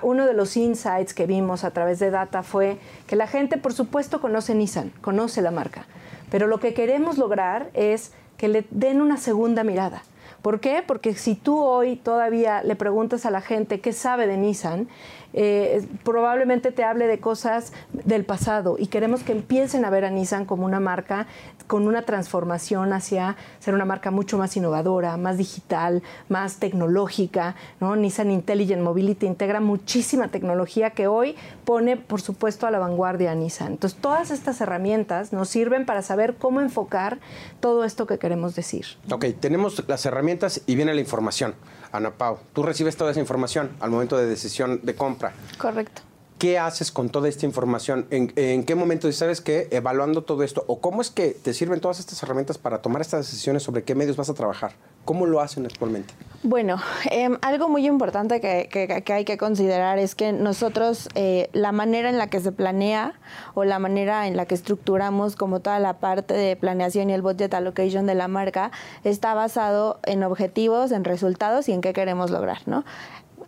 Uno 0.00 0.24
de 0.24 0.32
los 0.32 0.56
insights 0.56 1.12
que 1.12 1.26
vimos 1.26 1.62
a 1.62 1.70
través 1.72 1.98
de 1.98 2.10
data 2.10 2.42
fue 2.42 2.78
que 3.06 3.16
la 3.16 3.26
gente, 3.26 3.58
por 3.58 3.74
supuesto, 3.74 4.22
conoce 4.22 4.54
Nissan, 4.54 4.92
conoce 5.02 5.42
la 5.42 5.50
marca. 5.50 5.84
Pero 6.30 6.46
lo 6.46 6.58
que 6.58 6.72
queremos 6.72 7.18
lograr 7.18 7.68
es 7.74 8.12
que 8.38 8.48
le 8.48 8.64
den 8.70 9.02
una 9.02 9.18
segunda 9.18 9.62
mirada 9.62 10.02
¿Por 10.44 10.60
qué? 10.60 10.84
Porque 10.86 11.14
si 11.14 11.36
tú 11.36 11.58
hoy 11.58 11.96
todavía 11.96 12.62
le 12.62 12.76
preguntas 12.76 13.24
a 13.24 13.30
la 13.30 13.40
gente 13.40 13.80
qué 13.80 13.94
sabe 13.94 14.26
de 14.26 14.36
Nissan, 14.36 14.88
eh, 15.34 15.84
probablemente 16.04 16.70
te 16.70 16.84
hable 16.84 17.06
de 17.08 17.18
cosas 17.18 17.72
del 17.92 18.24
pasado 18.24 18.76
y 18.78 18.86
queremos 18.86 19.22
que 19.24 19.32
empiecen 19.32 19.84
a 19.84 19.90
ver 19.90 20.04
a 20.04 20.10
Nissan 20.10 20.44
como 20.44 20.64
una 20.64 20.78
marca 20.78 21.26
con 21.66 21.88
una 21.88 22.02
transformación 22.02 22.92
hacia 22.92 23.36
ser 23.58 23.74
una 23.74 23.84
marca 23.84 24.10
mucho 24.10 24.38
más 24.38 24.56
innovadora, 24.56 25.16
más 25.16 25.36
digital, 25.36 26.02
más 26.28 26.58
tecnológica. 26.58 27.56
¿no? 27.80 27.96
Nissan 27.96 28.30
Intelligent 28.30 28.82
Mobility 28.82 29.26
integra 29.26 29.60
muchísima 29.60 30.28
tecnología 30.28 30.90
que 30.90 31.06
hoy 31.06 31.34
pone, 31.64 31.96
por 31.96 32.20
supuesto, 32.20 32.66
a 32.66 32.70
la 32.70 32.78
vanguardia 32.78 33.32
a 33.32 33.34
Nissan. 33.34 33.72
Entonces, 33.72 33.98
todas 34.00 34.30
estas 34.30 34.60
herramientas 34.60 35.32
nos 35.32 35.48
sirven 35.48 35.86
para 35.86 36.02
saber 36.02 36.36
cómo 36.36 36.60
enfocar 36.60 37.18
todo 37.60 37.84
esto 37.84 38.06
que 38.06 38.18
queremos 38.18 38.54
decir. 38.54 38.86
Ok, 39.10 39.26
tenemos 39.40 39.82
las 39.88 40.04
herramientas 40.06 40.62
y 40.66 40.76
viene 40.76 40.94
la 40.94 41.00
información. 41.00 41.54
Ana 41.92 42.10
Pau, 42.10 42.38
tú 42.52 42.62
recibes 42.62 42.96
toda 42.96 43.12
esa 43.12 43.20
información 43.20 43.70
al 43.80 43.90
momento 43.90 44.16
de 44.16 44.26
decisión 44.26 44.80
de 44.82 44.94
compra. 44.94 45.23
Correcto. 45.58 46.02
¿Qué 46.38 46.58
haces 46.58 46.90
con 46.90 47.10
toda 47.10 47.28
esta 47.28 47.46
información? 47.46 48.06
¿En, 48.10 48.64
qué 48.64 48.74
momento 48.74 49.10
sabes 49.12 49.40
que 49.40 49.68
evaluando 49.70 50.24
todo 50.24 50.42
esto? 50.42 50.64
¿O 50.66 50.80
cómo 50.80 51.00
es 51.00 51.10
que 51.10 51.28
te 51.30 51.54
sirven 51.54 51.80
todas 51.80 52.00
estas 52.00 52.22
herramientas 52.22 52.58
para 52.58 52.82
tomar 52.82 53.00
estas 53.00 53.24
decisiones 53.24 53.62
sobre 53.62 53.84
qué 53.84 53.94
medios 53.94 54.16
vas 54.16 54.28
a 54.28 54.34
trabajar? 54.34 54.72
¿Cómo 55.04 55.26
lo 55.26 55.40
hacen 55.40 55.64
actualmente? 55.64 56.12
Bueno, 56.42 56.78
em, 57.10 57.38
algo 57.40 57.68
muy 57.68 57.86
importante 57.86 58.40
que, 58.40 59.02
hay 59.12 59.24
que 59.24 59.38
considerar 59.38 59.98
es 59.98 60.14
que 60.14 60.32
nosotros 60.32 61.08
eh, 61.14 61.48
la 61.52 61.72
manera 61.72 62.10
en 62.10 62.18
la 62.18 62.28
que 62.28 62.40
se 62.40 62.52
planea 62.52 63.14
o 63.54 63.64
la 63.64 63.78
manera 63.78 64.26
en 64.26 64.36
la 64.36 64.44
que 64.44 64.54
estructuramos 64.54 65.36
como 65.36 65.60
toda 65.60 65.78
la 65.78 66.00
parte 66.00 66.34
de 66.34 66.56
planeación 66.56 67.10
y 67.10 67.14
el 67.14 67.22
budget 67.22 67.54
allocation 67.54 68.06
de 68.06 68.16
la 68.16 68.28
marca 68.28 68.72
está 69.04 69.34
basado 69.34 70.00
en 70.02 70.24
objetivos, 70.24 70.90
en 70.90 71.04
resultados 71.04 71.68
y 71.68 71.72
en 71.72 71.80
qué 71.80 71.92
queremos 71.92 72.30
lograr, 72.30 72.58
¿no? 72.66 72.84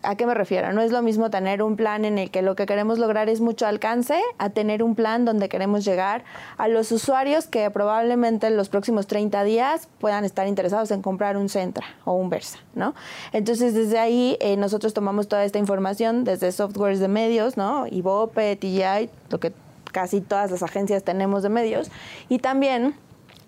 ¿A 0.03 0.15
qué 0.15 0.25
me 0.25 0.33
refiero? 0.33 0.71
No 0.73 0.81
es 0.81 0.91
lo 0.91 1.01
mismo 1.01 1.29
tener 1.29 1.61
un 1.61 1.75
plan 1.75 2.05
en 2.05 2.17
el 2.17 2.31
que 2.31 2.41
lo 2.41 2.55
que 2.55 2.65
queremos 2.65 2.99
lograr 2.99 3.29
es 3.29 3.41
mucho 3.41 3.65
alcance 3.65 4.19
a 4.37 4.49
tener 4.49 4.83
un 4.83 4.95
plan 4.95 5.25
donde 5.25 5.49
queremos 5.49 5.85
llegar 5.85 6.23
a 6.57 6.67
los 6.67 6.91
usuarios 6.91 7.47
que 7.47 7.69
probablemente 7.71 8.47
en 8.47 8.57
los 8.57 8.69
próximos 8.69 9.07
30 9.07 9.43
días 9.43 9.87
puedan 9.99 10.25
estar 10.25 10.47
interesados 10.47 10.91
en 10.91 11.01
comprar 11.01 11.37
un 11.37 11.49
Centra 11.49 11.85
o 12.05 12.13
un 12.13 12.29
Versa, 12.29 12.59
¿no? 12.75 12.93
Entonces, 13.33 13.73
desde 13.73 13.99
ahí 13.99 14.37
eh, 14.39 14.57
nosotros 14.57 14.93
tomamos 14.93 15.27
toda 15.27 15.45
esta 15.45 15.59
información 15.59 16.23
desde 16.23 16.51
softwares 16.51 16.99
de 16.99 17.07
medios, 17.07 17.57
¿no? 17.57 17.87
Ibope, 17.87 18.55
TGI, 18.55 19.09
lo 19.29 19.39
que 19.39 19.53
casi 19.91 20.21
todas 20.21 20.51
las 20.51 20.63
agencias 20.63 21.03
tenemos 21.03 21.43
de 21.43 21.49
medios, 21.49 21.89
y 22.29 22.39
también 22.39 22.95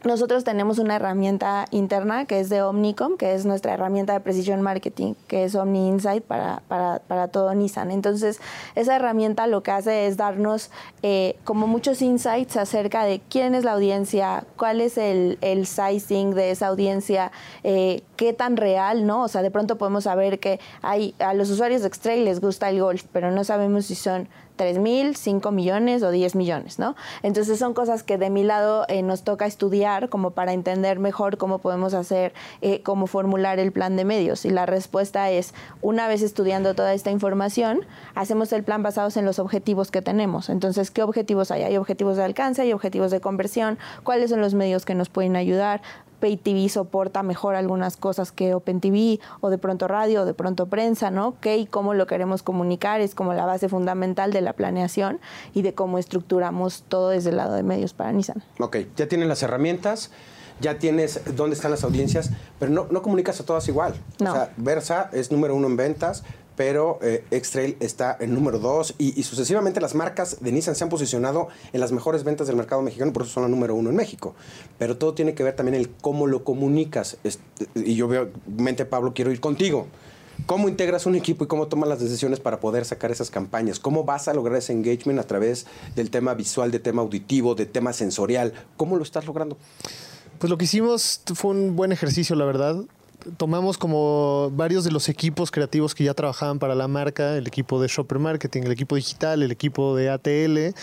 nosotros 0.04 0.46
tenemos 0.46 0.80
una 0.80 0.96
herramienta 0.96 1.66
interna 1.72 2.26
que 2.26 2.40
es 2.40 2.50
de 2.50 2.62
Omnicom, 2.62 3.18
que 3.18 3.34
es 3.34 3.46
nuestra 3.46 3.74
herramienta 3.74 4.14
de 4.14 4.22
Precision 4.22 4.62
Marketing, 4.62 5.14
que 5.28 5.44
es 5.44 5.56
Omni 5.56 5.90
Insight 5.90 6.24
para, 6.24 6.62
para, 6.70 7.00
para 7.00 7.28
todo 7.28 7.54
Nissan. 7.54 7.92
Entonces, 7.92 8.40
esa 8.76 8.96
herramienta 8.96 9.46
lo 9.48 9.62
que 9.62 9.72
hace 9.72 10.08
es 10.08 10.16
darnos 10.16 10.72
eh, 11.04 11.36
como 11.44 11.68
muchos 11.68 12.02
insights 12.02 12.56
acerca 12.56 13.04
de 13.04 13.20
quién 13.30 13.56
es 13.56 13.66
la 13.66 13.74
audiencia, 13.74 14.46
cuál 14.56 14.80
es 14.80 14.98
el, 14.98 15.38
el 15.42 15.68
sizing 15.68 16.34
de 16.34 16.52
esa 16.52 16.68
audiencia, 16.68 17.34
eh, 17.64 18.02
qué 18.16 18.32
tan 18.32 18.56
real, 18.56 19.06
¿no? 19.06 19.24
O 19.24 19.28
sea, 19.28 19.42
de 19.42 19.52
pronto 19.52 19.78
podemos 19.78 20.06
saber 20.06 20.40
que 20.40 20.62
hay, 20.82 21.14
a 21.20 21.34
los 21.34 21.50
usuarios 21.50 21.82
de 21.82 21.88
X-Trail 21.88 22.24
les 22.24 22.40
gusta 22.40 22.70
el 22.70 22.80
golf, 22.80 23.04
pero 23.12 23.32
no 23.32 23.44
sabemos 23.44 23.88
si 23.88 23.96
son 23.96 24.30
3 24.60 24.78
mil, 24.78 25.16
5 25.16 25.52
millones 25.52 26.04
o 26.04 26.12
10 26.12 26.36
millones, 26.36 26.80
¿no? 26.80 26.98
Entonces 27.24 27.58
son 27.58 27.74
cosas 27.74 28.04
que 28.04 28.18
de 28.18 28.30
mi 28.30 28.44
lado 28.44 28.84
eh, 28.90 29.04
nos 29.04 29.24
toca 29.24 29.46
estudiar 29.46 30.10
como 30.10 30.32
para 30.32 30.52
entender 30.52 31.00
mejor 31.00 31.38
cómo 31.38 31.60
podemos 31.60 31.94
hacer, 31.94 32.34
eh, 32.62 32.82
cómo 32.84 33.08
formular 33.08 33.58
el 33.58 33.72
plan 33.72 33.96
de 33.96 34.04
medios. 34.04 34.44
Y 34.44 34.50
la 34.50 34.66
respuesta 34.66 35.32
es, 35.32 35.54
una 35.82 36.10
vez 36.10 36.22
estudiando 36.22 36.76
toda 36.76 36.94
esta 36.94 37.10
información, 37.10 37.86
hacemos 38.16 38.52
el 38.52 38.66
plan 38.66 38.84
basados 38.84 39.16
en 39.16 39.24
los 39.24 39.40
objetivos 39.40 39.92
que 39.92 40.02
tenemos. 40.02 40.50
Entonces, 40.50 40.92
¿qué 40.92 41.04
objetivos 41.04 41.52
hay? 41.52 41.64
Hay 41.64 41.78
objetivos 41.78 42.18
de 42.18 42.26
alcance, 42.26 42.62
hay 42.62 42.74
objetivos 42.74 43.12
de 43.12 43.22
conversión, 43.22 43.80
cuáles 44.04 44.30
son 44.30 44.42
los 44.42 44.56
medios 44.56 44.84
que 44.84 44.94
nos 44.94 45.08
pueden 45.08 45.38
ayudar, 45.38 45.82
Pay 46.20 46.38
TV 46.38 46.70
soporta 46.70 47.24
mejor 47.24 47.56
algunas 47.56 47.98
cosas 47.98 48.32
que 48.32 48.54
Open 48.54 48.80
TV 48.82 49.20
o 49.42 49.50
de 49.50 49.58
pronto 49.58 49.88
radio 49.88 50.22
o 50.22 50.26
de 50.26 50.34
pronto 50.34 50.68
prensa, 50.68 51.12
¿no? 51.12 51.36
¿Qué 51.42 51.58
y 51.58 51.66
cómo 51.66 51.94
lo 51.94 52.08
queremos 52.08 52.44
comunicar? 52.44 53.02
Es 53.02 53.16
como 53.16 53.34
la 53.34 53.46
base 53.46 53.70
fundamental 53.70 54.32
de 54.32 54.42
la 54.42 54.54
planeación 54.54 55.20
y 55.54 55.62
de 55.62 55.74
cómo 55.74 55.98
estructuramos 55.98 56.84
todo 56.88 57.10
desde 57.10 57.32
el 57.32 57.38
lado 57.38 57.54
de 57.54 57.64
medios 57.64 57.94
para 57.94 58.12
Nissan. 58.12 58.44
Ok, 58.60 58.78
ya 58.96 59.08
tienen 59.08 59.28
las 59.28 59.42
herramientas, 59.44 60.12
ya 60.60 60.78
tienes 60.78 61.22
dónde 61.36 61.56
están 61.56 61.72
las 61.72 61.84
audiencias, 61.84 62.32
pero 62.60 62.72
no, 62.72 62.88
no 62.92 63.02
comunicas 63.02 63.40
a 63.40 63.46
todas 63.46 63.68
igual. 63.68 63.94
No. 64.20 64.32
O 64.32 64.34
sea, 64.34 64.54
Versa 64.58 65.10
es 65.14 65.32
número 65.32 65.56
uno 65.56 65.68
en 65.68 65.78
ventas, 65.78 66.24
pero 66.60 67.00
eh, 67.02 67.24
X-Trail 67.32 67.78
está 67.80 68.18
en 68.20 68.34
número 68.34 68.60
dos 68.60 68.94
y, 68.98 69.18
y 69.18 69.24
sucesivamente 69.24 69.80
las 69.80 69.96
marcas 69.96 70.42
de 70.42 70.52
Nissan 70.52 70.76
se 70.76 70.84
han 70.84 70.90
posicionado 70.90 71.48
en 71.72 71.80
las 71.80 71.94
mejores 71.94 72.26
ventas 72.26 72.48
del 72.48 72.58
mercado 72.58 72.82
mexicano, 72.82 73.14
por 73.14 73.22
eso 73.22 73.32
son 73.32 73.44
la 73.44 73.50
número 73.50 73.76
uno 73.76 73.92
en 73.92 73.96
México. 73.96 74.36
Pero 74.78 74.98
todo 74.98 75.14
tiene 75.14 75.34
que 75.34 75.42
ver 75.42 75.56
también 75.56 75.76
el 75.76 75.90
cómo 75.90 76.28
lo 76.28 76.44
comunicas. 76.44 77.16
Este, 77.24 77.68
y 77.76 77.96
yo 77.96 78.10
veo, 78.10 78.32
mente 78.46 78.84
Pablo, 78.84 79.14
quiero 79.14 79.32
ir 79.32 79.40
contigo. 79.40 79.88
¿Cómo 80.48 80.68
integras 80.68 81.06
un 81.06 81.16
equipo 81.16 81.46
y 81.46 81.48
cómo 81.48 81.68
tomas 81.68 81.88
las 81.88 82.02
decisiones 82.02 82.42
para 82.42 82.60
poder 82.60 82.84
sacar 82.84 83.10
esas 83.10 83.30
campañas? 83.30 83.80
¿Cómo 83.80 84.04
vas 84.04 84.28
a 84.28 84.34
lograr 84.34 84.58
ese 84.58 84.74
engagement 84.74 85.18
a 85.18 85.24
través 85.24 85.66
del 85.96 86.10
tema 86.10 86.34
visual, 86.34 86.72
de 86.72 86.80
tema 86.80 87.02
auditivo, 87.02 87.56
de 87.56 87.68
tema 87.68 87.94
sensorial? 87.94 88.52
¿Cómo 88.76 88.98
lo 88.98 89.04
estás 89.04 89.26
logrando? 89.26 89.56
Pues 90.40 90.50
lo 90.50 90.58
que 90.58 90.66
hicimos 90.66 91.22
fue 91.36 91.52
un 91.52 91.78
buen 91.78 91.94
ejercicio, 91.94 92.36
la 92.36 92.44
verdad. 92.44 92.84
Tomamos 93.38 93.78
como 93.78 94.50
varios 94.54 94.84
de 94.84 94.92
los 94.92 95.10
equipos 95.10 95.52
creativos 95.52 95.94
que 95.94 96.06
ya 96.06 96.14
trabajaban 96.14 96.58
para 96.58 96.74
la 96.74 96.88
marca, 96.88 97.36
el 97.36 97.48
equipo 97.48 97.82
de 97.82 97.88
Shopper 97.88 98.18
Marketing, 98.18 98.64
el 98.64 98.72
equipo 98.72 98.96
digital, 98.96 99.44
el 99.44 99.52
equipo 99.52 99.96
de 99.96 100.10
ATL, 100.10 100.76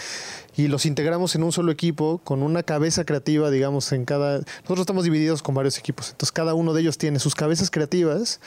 y 0.57 0.69
los 0.69 0.85
integramos 0.85 1.35
en 1.35 1.43
un 1.43 1.53
solo 1.53 1.73
equipo 1.73 2.21
con 2.25 2.43
una 2.43 2.63
cabeza 2.63 3.05
creativa, 3.05 3.51
digamos, 3.51 3.91
en 3.93 4.05
cada... 4.05 4.39
Nosotros 4.39 4.81
estamos 4.81 5.05
divididos 5.05 5.43
con 5.43 5.55
varios 5.55 5.79
equipos, 5.79 6.11
entonces 6.11 6.33
cada 6.33 6.55
uno 6.55 6.75
de 6.75 6.83
ellos 6.83 6.99
tiene 6.99 7.19
sus 7.19 7.35
cabezas 7.35 7.71
creativas 7.71 8.41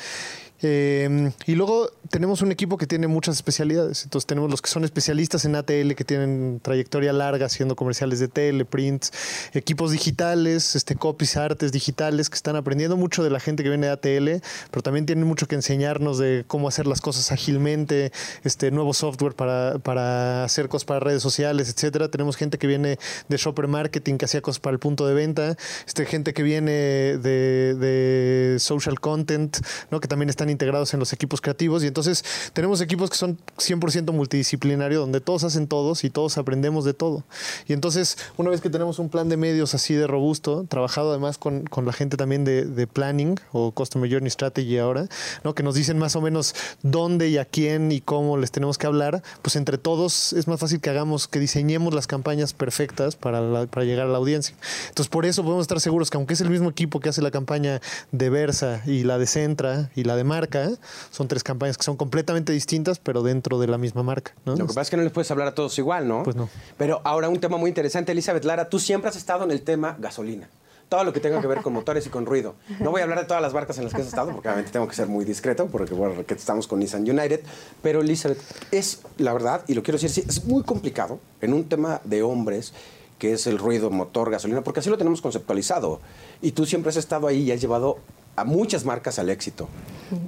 eh, 0.61 1.31
y 1.45 1.55
luego 1.55 1.89
tenemos 2.09 2.41
un 2.41 2.51
equipo 2.51 2.77
que 2.77 2.87
tiene 2.87 3.07
muchas 3.07 3.35
especialidades. 3.35 4.03
Entonces 4.03 4.25
tenemos 4.25 4.49
los 4.49 4.61
que 4.61 4.69
son 4.69 4.83
especialistas 4.83 5.45
en 5.45 5.55
ATL, 5.55 5.93
que 5.95 6.03
tienen 6.03 6.59
trayectoria 6.61 7.13
larga 7.13 7.45
haciendo 7.45 7.75
comerciales 7.75 8.19
de 8.19 8.27
tele, 8.27 8.65
prints, 8.65 9.11
equipos 9.53 9.91
digitales, 9.91 10.75
este, 10.75 10.95
copies, 10.95 11.37
artes 11.37 11.71
digitales, 11.71 12.29
que 12.29 12.35
están 12.35 12.55
aprendiendo 12.55 12.97
mucho 12.97 13.23
de 13.23 13.29
la 13.29 13.39
gente 13.39 13.63
que 13.63 13.69
viene 13.69 13.87
de 13.87 13.93
ATL, 13.93 14.45
pero 14.71 14.81
también 14.81 15.05
tienen 15.05 15.25
mucho 15.25 15.47
que 15.47 15.55
enseñarnos 15.55 16.17
de 16.17 16.43
cómo 16.47 16.67
hacer 16.67 16.87
las 16.87 17.01
cosas 17.01 17.31
ágilmente, 17.31 18.11
este, 18.43 18.71
nuevo 18.71 18.93
software 18.93 19.35
para, 19.35 19.79
para 19.79 20.43
hacer 20.43 20.67
cosas 20.67 20.85
para 20.85 20.99
redes 20.99 21.21
sociales, 21.21 21.69
etcétera. 21.69 22.09
Tenemos 22.09 22.35
gente 22.35 22.57
que 22.57 22.67
viene 22.67 22.97
de 23.27 23.37
shopper 23.37 23.67
marketing, 23.67 24.17
que 24.17 24.25
hacía 24.25 24.41
cosas 24.41 24.59
para 24.59 24.73
el 24.73 24.79
punto 24.79 25.07
de 25.07 25.13
venta, 25.13 25.55
este, 25.85 26.05
gente 26.05 26.33
que 26.33 26.43
viene 26.43 26.71
de, 26.71 27.75
de 27.75 28.59
social 28.59 28.99
content, 28.99 29.57
¿no? 29.91 29.99
que 29.99 30.07
también 30.07 30.29
están 30.29 30.48
integrados 30.49 30.93
en 30.93 30.99
los 30.99 31.13
equipos 31.13 31.41
creativos 31.41 31.83
y 31.83 31.87
entonces 31.87 32.23
tenemos 32.53 32.81
equipos 32.81 33.09
que 33.09 33.17
son 33.17 33.37
100% 33.57 34.11
multidisciplinario 34.11 34.99
donde 34.99 35.21
todos 35.21 35.43
hacen 35.43 35.67
todos 35.67 36.03
y 36.03 36.09
todos 36.09 36.37
aprendemos 36.37 36.85
de 36.85 36.93
todo. 36.93 37.23
Y 37.67 37.73
entonces 37.73 38.17
una 38.37 38.49
vez 38.49 38.61
que 38.61 38.69
tenemos 38.69 38.99
un 38.99 39.09
plan 39.09 39.29
de 39.29 39.37
medios 39.37 39.73
así 39.73 39.93
de 39.93 40.07
robusto, 40.07 40.65
trabajado 40.67 41.11
además 41.11 41.37
con, 41.37 41.63
con 41.65 41.85
la 41.85 41.93
gente 41.93 42.17
también 42.17 42.43
de, 42.45 42.65
de, 42.65 42.87
planning 42.87 43.39
o 43.51 43.71
Customer 43.71 44.09
Journey 44.09 44.29
Strategy 44.29 44.77
ahora, 44.77 45.07
¿no? 45.43 45.53
que 45.53 45.63
nos 45.63 45.75
dicen 45.75 45.97
más 45.97 46.15
o 46.15 46.21
menos 46.21 46.55
dónde 46.81 47.29
y 47.29 47.37
a 47.37 47.45
quién 47.45 47.91
y 47.91 48.01
cómo 48.01 48.37
les 48.37 48.51
tenemos 48.51 48.77
que 48.77 48.87
hablar, 48.87 49.21
pues 49.41 49.55
entre 49.55 49.77
todos 49.77 50.33
es 50.33 50.47
más 50.47 50.59
fácil 50.59 50.81
que 50.81 50.89
hagamos, 50.89 51.27
que 51.27 51.39
diseñemos 51.39 51.93
las 51.93 52.07
campañas 52.07 52.53
perfectas 52.53 53.15
para, 53.15 53.41
la, 53.41 53.67
para 53.67 53.85
llegar 53.85 54.07
a 54.07 54.09
la 54.09 54.17
audiencia. 54.17 54.55
Entonces 54.89 55.09
por 55.09 55.25
eso 55.25 55.43
podemos 55.43 55.63
estar 55.63 55.79
seguros 55.79 56.09
que 56.09 56.17
aunque 56.17 56.33
es 56.33 56.41
el 56.41 56.49
mismo 56.49 56.69
equipo 56.69 56.99
que 56.99 57.09
hace 57.09 57.21
la 57.21 57.31
campaña 57.31 57.81
de 58.11 58.29
Versa 58.29 58.81
y 58.85 59.03
la 59.03 59.17
de 59.17 59.27
Centra 59.27 59.91
y 59.95 60.03
la 60.03 60.15
de 60.15 60.23
marca, 60.39 60.69
son 61.11 61.27
tres 61.27 61.43
campañas 61.43 61.77
que 61.77 61.83
son 61.83 61.97
completamente 61.97 62.53
distintas, 62.53 62.99
pero 62.99 63.23
dentro 63.23 63.59
de 63.59 63.67
la 63.67 63.77
misma 63.77 64.03
marca. 64.03 64.33
¿no? 64.45 64.55
Lo 64.55 64.67
que 64.67 64.73
pasa 64.73 64.81
es 64.81 64.89
que 64.89 64.97
no 64.97 65.03
les 65.03 65.11
puedes 65.11 65.29
hablar 65.31 65.49
a 65.49 65.55
todos 65.55 65.77
igual, 65.77 66.07
¿no? 66.07 66.23
Pues 66.23 66.35
no. 66.35 66.49
Pero 66.77 67.01
ahora 67.03 67.29
un 67.29 67.39
tema 67.39 67.57
muy 67.57 67.69
interesante, 67.69 68.11
Elizabeth 68.11 68.45
Lara, 68.45 68.69
tú 68.69 68.79
siempre 68.79 69.09
has 69.09 69.15
estado 69.15 69.43
en 69.43 69.51
el 69.51 69.61
tema 69.61 69.97
gasolina. 69.99 70.49
Todo 70.87 71.03
lo 71.03 71.13
que 71.13 71.19
tenga 71.19 71.39
que 71.39 71.45
ver 71.45 71.61
con 71.61 71.73
motores 71.73 72.07
y 72.07 72.09
con 72.09 72.25
ruido. 72.25 72.55
No 72.79 72.89
voy 72.89 73.01
a 73.01 73.03
hablar 73.03 73.19
de 73.19 73.25
todas 73.25 73.43
las 73.43 73.53
marcas 73.53 73.77
en 73.77 73.83
las 73.83 73.93
que 73.93 74.01
has 74.01 74.07
estado, 74.07 74.31
porque 74.31 74.47
obviamente 74.47 74.71
tengo 74.71 74.87
que 74.87 74.95
ser 74.95 75.07
muy 75.07 75.23
discreto, 75.23 75.67
porque 75.67 75.93
bueno, 75.93 76.15
estamos 76.27 76.65
con 76.65 76.79
Nissan 76.79 77.07
United. 77.07 77.41
Pero 77.83 78.01
Elizabeth, 78.01 78.39
es 78.71 79.01
la 79.17 79.31
verdad, 79.33 79.63
y 79.67 79.75
lo 79.75 79.83
quiero 79.83 79.99
decir, 79.99 80.09
sí, 80.09 80.23
es 80.27 80.45
muy 80.45 80.63
complicado 80.63 81.19
en 81.41 81.53
un 81.53 81.69
tema 81.69 82.01
de 82.05 82.23
hombres 82.23 82.73
que 83.19 83.33
es 83.33 83.45
el 83.45 83.59
ruido, 83.59 83.91
motor, 83.91 84.31
gasolina, 84.31 84.61
porque 84.61 84.79
así 84.79 84.89
lo 84.89 84.97
tenemos 84.97 85.21
conceptualizado. 85.21 85.99
Y 86.41 86.53
tú 86.53 86.65
siempre 86.65 86.89
has 86.89 86.95
estado 86.95 87.27
ahí 87.27 87.43
y 87.43 87.51
has 87.51 87.61
llevado 87.61 87.99
a 88.39 88.43
muchas 88.45 88.85
marcas 88.85 89.19
al 89.19 89.29
éxito. 89.29 89.67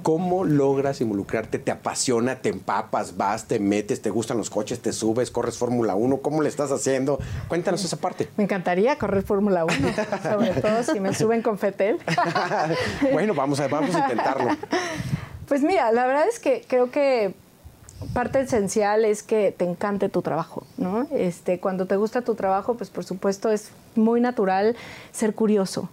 ¿Cómo 0.02 0.44
logras 0.44 1.00
involucrarte? 1.00 1.58
¿Te 1.58 1.72
apasiona? 1.72 2.36
¿Te 2.36 2.50
empapas? 2.50 3.16
¿Vas? 3.16 3.46
¿Te 3.46 3.58
metes? 3.58 4.00
¿Te 4.00 4.10
gustan 4.10 4.36
los 4.36 4.48
coches? 4.48 4.80
¿Te 4.80 4.92
subes? 4.92 5.30
¿Corres 5.30 5.58
Fórmula 5.58 5.96
1? 5.96 6.18
¿Cómo 6.18 6.42
le 6.42 6.48
estás 6.48 6.70
haciendo? 6.70 7.18
Cuéntanos 7.48 7.84
esa 7.84 7.96
parte. 7.96 8.28
Me 8.36 8.44
encantaría 8.44 8.96
correr 8.96 9.24
Fórmula 9.24 9.64
1, 9.64 9.74
sobre 10.22 10.60
todo 10.60 10.82
si 10.84 11.00
me 11.00 11.12
suben 11.14 11.42
con 11.42 11.58
Fetel. 11.58 11.98
bueno, 13.12 13.34
vamos 13.34 13.58
a, 13.58 13.68
vamos 13.68 13.94
a 13.94 14.00
intentarlo. 14.00 14.56
Pues 15.48 15.60
mira, 15.60 15.92
la 15.92 16.06
verdad 16.06 16.26
es 16.28 16.38
que 16.38 16.64
creo 16.66 16.90
que 16.90 17.34
parte 18.14 18.40
esencial 18.40 19.04
es 19.04 19.22
que 19.22 19.52
te 19.52 19.66
encante 19.66 20.08
tu 20.08 20.22
trabajo, 20.22 20.64
¿no? 20.78 21.06
Este, 21.10 21.60
cuando 21.60 21.84
te 21.86 21.96
gusta 21.96 22.22
tu 22.22 22.34
trabajo, 22.36 22.74
pues 22.74 22.88
por 22.88 23.04
supuesto 23.04 23.50
es 23.50 23.70
muy 23.94 24.22
natural 24.22 24.76
ser 25.10 25.34
curioso. 25.34 25.90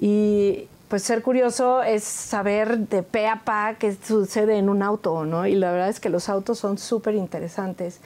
Y, 0.00 0.68
pues 0.88 1.02
ser 1.02 1.22
curioso 1.22 1.82
es 1.82 2.04
saber 2.04 2.78
de 2.78 3.02
pe 3.02 3.26
a 3.26 3.44
pa 3.44 3.74
qué 3.78 3.94
sucede 3.94 4.58
en 4.58 4.68
un 4.68 4.82
auto, 4.82 5.24
¿no? 5.24 5.46
Y 5.46 5.54
la 5.54 5.72
verdad 5.72 5.88
es 5.88 6.00
que 6.00 6.08
los 6.08 6.28
autos 6.28 6.58
son 6.58 6.78
súper 6.78 7.14
interesantes. 7.14 8.00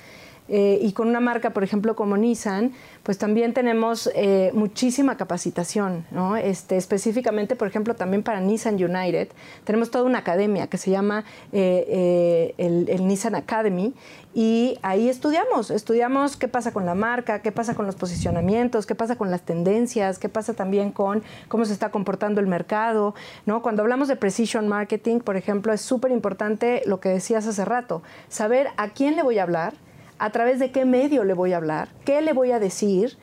Eh, 0.50 0.80
y 0.83 0.92
con 0.92 1.09
una 1.09 1.21
marca, 1.21 1.50
por 1.50 1.62
ejemplo, 1.62 1.95
como 1.95 2.16
Nissan, 2.16 2.73
pues 3.04 3.19
también 3.19 3.54
tenemos 3.54 4.11
eh, 4.16 4.50
muchísima 4.52 5.16
capacitación, 5.16 6.04
¿no? 6.11 6.37
Este, 6.37 6.76
específicamente, 6.76 7.54
por 7.54 7.69
ejemplo, 7.69 7.95
también 7.95 8.25
para 8.25 8.40
Nissan 8.40 8.75
United, 8.75 9.28
tenemos 9.64 9.92
toda 9.92 10.04
una 10.04 10.19
academia 10.19 10.66
que 10.66 10.76
se 10.76 10.90
llama 10.90 11.25
eh, 11.52 12.54
el, 12.59 12.88
el 12.88 13.07
Nissan 13.07 13.37
Academy, 13.37 13.95
y 14.33 14.78
ahí 14.83 15.09
estudiamos, 15.09 15.71
estudiamos 15.71 16.37
qué 16.37 16.47
pasa 16.47 16.73
con 16.73 16.87
la 16.87 16.95
marca, 16.95 17.42
qué 17.42 17.50
pasa 17.50 17.75
con 17.75 17.87
los 17.87 17.97
posicionamientos, 17.97 18.87
qué 18.87 18.95
pasa 18.95 19.16
con 19.16 19.30
las 19.30 19.42
tendencias, 19.42 20.19
qué 20.19 20.28
pasa 20.28 20.54
también 20.54 20.92
con 20.92 21.23
cómo 21.49 21.64
se 21.64 21.73
está 21.73 21.90
comportando 21.90 22.40
el 22.40 22.47
mercado, 22.47 23.14
¿no? 23.47 23.61
Cuando 23.62 23.83
hablamos 23.83 24.09
de 24.09 24.16
precision 24.16 24.69
marketing, 24.69 25.19
por 25.19 25.37
ejemplo, 25.37 25.73
es 25.73 25.80
súper 25.80 26.12
importante 26.12 26.83
lo 26.87 27.00
que 27.00 27.09
decías 27.09 27.47
hace 27.47 27.64
rato, 27.64 28.02
saber 28.28 28.69
a 28.76 28.90
quién 28.90 29.16
le 29.16 29.23
voy 29.25 29.38
a 29.38 29.42
hablar, 29.42 29.75
a 30.21 30.31
través 30.31 30.59
de 30.61 30.71
qué 30.71 30.85
medio 30.85 31.25
le 31.25 31.35
voy 31.35 31.53
a 31.53 31.57
hablar, 31.57 31.89
qué 32.05 32.21
le 32.21 32.33
voy 32.33 32.53
a 32.53 32.61
decir 32.61 33.17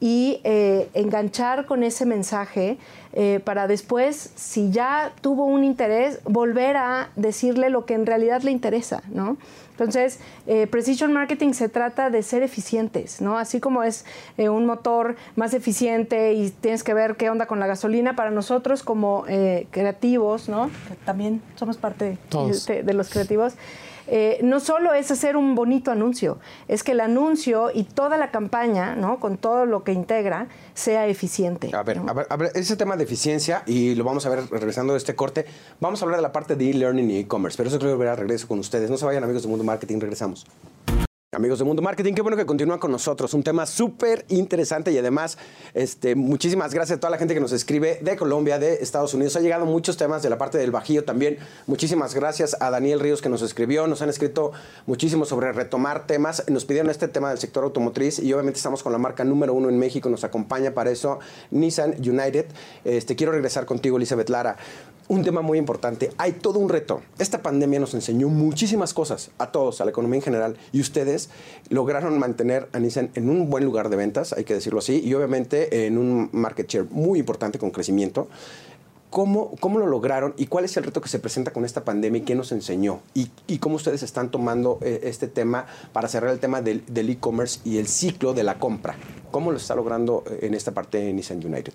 y 0.00 0.40
eh, 0.44 0.88
enganchar 0.94 1.66
con 1.66 1.82
ese 1.82 2.06
mensaje 2.06 2.78
eh, 3.12 3.40
para 3.44 3.66
después, 3.66 4.32
si 4.34 4.70
ya 4.70 5.12
tuvo 5.20 5.44
un 5.44 5.62
interés, 5.62 6.20
volver 6.24 6.76
a 6.76 7.10
decirle 7.16 7.68
lo 7.68 7.84
que 7.84 7.94
en 7.94 8.06
realidad 8.06 8.42
le 8.42 8.50
interesa, 8.50 9.02
¿no? 9.10 9.36
Entonces, 9.78 10.18
eh, 10.48 10.66
Precision 10.66 11.12
Marketing 11.12 11.52
se 11.52 11.68
trata 11.68 12.10
de 12.10 12.24
ser 12.24 12.42
eficientes, 12.42 13.20
¿no? 13.20 13.38
Así 13.38 13.60
como 13.60 13.84
es 13.84 14.04
eh, 14.36 14.48
un 14.48 14.66
motor 14.66 15.14
más 15.36 15.54
eficiente 15.54 16.32
y 16.32 16.50
tienes 16.50 16.82
que 16.82 16.94
ver 16.94 17.14
qué 17.14 17.30
onda 17.30 17.46
con 17.46 17.60
la 17.60 17.68
gasolina, 17.68 18.16
para 18.16 18.32
nosotros 18.32 18.82
como 18.82 19.24
eh, 19.28 19.68
creativos, 19.70 20.48
¿no? 20.48 20.68
Que 20.88 20.96
también 21.04 21.40
somos 21.54 21.76
parte 21.76 22.18
de, 22.28 22.82
de, 22.82 22.92
los 22.92 23.08
creativos, 23.08 23.54
eh, 24.10 24.40
no 24.42 24.58
solo 24.60 24.94
es 24.94 25.10
hacer 25.10 25.36
un 25.36 25.54
bonito 25.54 25.90
anuncio, 25.90 26.38
es 26.66 26.82
que 26.82 26.92
el 26.92 27.00
anuncio 27.00 27.70
y 27.72 27.84
toda 27.84 28.16
la 28.16 28.30
campaña, 28.30 28.96
¿no? 28.96 29.20
Con 29.20 29.36
todo 29.36 29.66
lo 29.66 29.84
que 29.84 29.92
integra, 29.92 30.48
sea 30.74 31.06
eficiente. 31.06 31.70
A 31.74 31.82
ver, 31.82 32.00
a 32.28 32.36
ver, 32.36 32.50
ese 32.54 32.76
tema 32.76 32.96
de 32.96 33.04
eficiencia, 33.04 33.62
y 33.66 33.94
lo 33.94 34.04
vamos 34.04 34.24
a 34.26 34.30
ver 34.30 34.40
regresando 34.50 34.94
de 34.94 34.98
este 34.98 35.14
corte, 35.14 35.46
vamos 35.80 36.00
a 36.00 36.04
hablar 36.06 36.18
de 36.18 36.22
la 36.22 36.32
parte 36.32 36.56
de 36.56 36.70
e-learning 36.70 37.10
y 37.10 37.18
e-commerce, 37.18 37.56
pero 37.56 37.68
eso 37.68 37.78
creo 37.78 37.92
que 37.92 37.98
verá 37.98 38.16
regreso 38.16 38.48
con 38.48 38.58
ustedes. 38.58 38.90
No 38.90 38.96
se 38.96 39.04
vayan 39.04 39.24
amigos 39.24 39.42
de 39.42 39.48
Mundo 39.48 39.64
Marketing, 39.64 40.00
regresamos. 40.00 40.46
Amigos 41.36 41.58
de 41.58 41.66
Mundo 41.66 41.82
Marketing, 41.82 42.14
qué 42.14 42.22
bueno 42.22 42.38
que 42.38 42.46
continúan 42.46 42.78
con 42.78 42.90
nosotros. 42.90 43.34
Un 43.34 43.42
tema 43.42 43.66
súper 43.66 44.24
interesante 44.28 44.92
y 44.92 44.96
además, 44.96 45.36
este, 45.74 46.14
muchísimas 46.14 46.72
gracias 46.72 46.96
a 46.96 47.00
toda 47.00 47.10
la 47.10 47.18
gente 47.18 47.34
que 47.34 47.40
nos 47.40 47.52
escribe 47.52 47.98
de 48.00 48.16
Colombia, 48.16 48.58
de 48.58 48.76
Estados 48.76 49.12
Unidos. 49.12 49.36
Ha 49.36 49.40
llegado 49.40 49.66
muchos 49.66 49.98
temas 49.98 50.22
de 50.22 50.30
la 50.30 50.38
parte 50.38 50.56
del 50.56 50.70
Bajío 50.70 51.04
también. 51.04 51.36
Muchísimas 51.66 52.14
gracias 52.14 52.56
a 52.60 52.70
Daniel 52.70 52.98
Ríos 52.98 53.20
que 53.20 53.28
nos 53.28 53.42
escribió. 53.42 53.86
Nos 53.86 54.00
han 54.00 54.08
escrito 54.08 54.52
muchísimo 54.86 55.26
sobre 55.26 55.52
retomar 55.52 56.06
temas. 56.06 56.44
Nos 56.48 56.64
pidieron 56.64 56.90
este 56.90 57.08
tema 57.08 57.28
del 57.28 57.36
sector 57.36 57.62
automotriz 57.62 58.20
y 58.20 58.32
obviamente 58.32 58.56
estamos 58.56 58.82
con 58.82 58.92
la 58.92 58.98
marca 58.98 59.22
número 59.22 59.52
uno 59.52 59.68
en 59.68 59.78
México. 59.78 60.08
Nos 60.08 60.24
acompaña 60.24 60.70
para 60.70 60.90
eso 60.90 61.18
Nissan 61.50 61.96
United. 61.98 62.46
Este, 62.86 63.16
quiero 63.16 63.32
regresar 63.32 63.66
contigo, 63.66 63.98
Elizabeth 63.98 64.30
Lara 64.30 64.56
un 65.08 65.24
tema 65.24 65.40
muy 65.40 65.58
importante. 65.58 66.10
Hay 66.18 66.32
todo 66.32 66.58
un 66.58 66.68
reto. 66.68 67.02
Esta 67.18 67.42
pandemia 67.42 67.80
nos 67.80 67.94
enseñó 67.94 68.28
muchísimas 68.28 68.94
cosas 68.94 69.30
a 69.38 69.50
todos, 69.50 69.80
a 69.80 69.84
la 69.84 69.90
economía 69.90 70.18
en 70.18 70.22
general, 70.22 70.56
y 70.70 70.80
ustedes 70.80 71.30
lograron 71.70 72.18
mantener 72.18 72.68
a 72.72 72.78
Nissan 72.78 73.10
en 73.14 73.30
un 73.30 73.48
buen 73.48 73.64
lugar 73.64 73.88
de 73.88 73.96
ventas, 73.96 74.32
hay 74.34 74.44
que 74.44 74.54
decirlo 74.54 74.80
así, 74.80 75.00
y 75.02 75.14
obviamente 75.14 75.86
en 75.86 75.98
un 75.98 76.28
market 76.32 76.68
share 76.68 76.86
muy 76.90 77.18
importante 77.18 77.58
con 77.58 77.70
crecimiento. 77.70 78.28
¿Cómo, 79.10 79.52
¿Cómo, 79.60 79.78
lo 79.78 79.86
lograron 79.86 80.34
y 80.36 80.48
cuál 80.48 80.66
es 80.66 80.76
el 80.76 80.84
reto 80.84 81.00
que 81.00 81.08
se 81.08 81.18
presenta 81.18 81.50
con 81.50 81.64
esta 81.64 81.82
pandemia 81.82 82.20
y 82.20 82.24
qué 82.24 82.34
nos 82.34 82.52
enseñó? 82.52 83.00
Y, 83.14 83.30
y 83.46 83.56
cómo 83.56 83.76
ustedes 83.76 84.02
están 84.02 84.30
tomando 84.30 84.78
eh, 84.82 85.00
este 85.04 85.28
tema 85.28 85.64
para 85.94 86.08
cerrar 86.08 86.30
el 86.30 86.40
tema 86.40 86.60
del 86.60 86.82
e-commerce 87.08 87.60
y 87.64 87.78
el 87.78 87.88
ciclo 87.88 88.34
de 88.34 88.44
la 88.44 88.58
compra. 88.58 88.96
¿Cómo 89.30 89.50
lo 89.50 89.56
está 89.56 89.74
logrando 89.74 90.24
eh, 90.30 90.40
en 90.42 90.52
esta 90.52 90.72
parte 90.72 90.98
de 90.98 91.14
Nissan 91.14 91.38
United? 91.42 91.72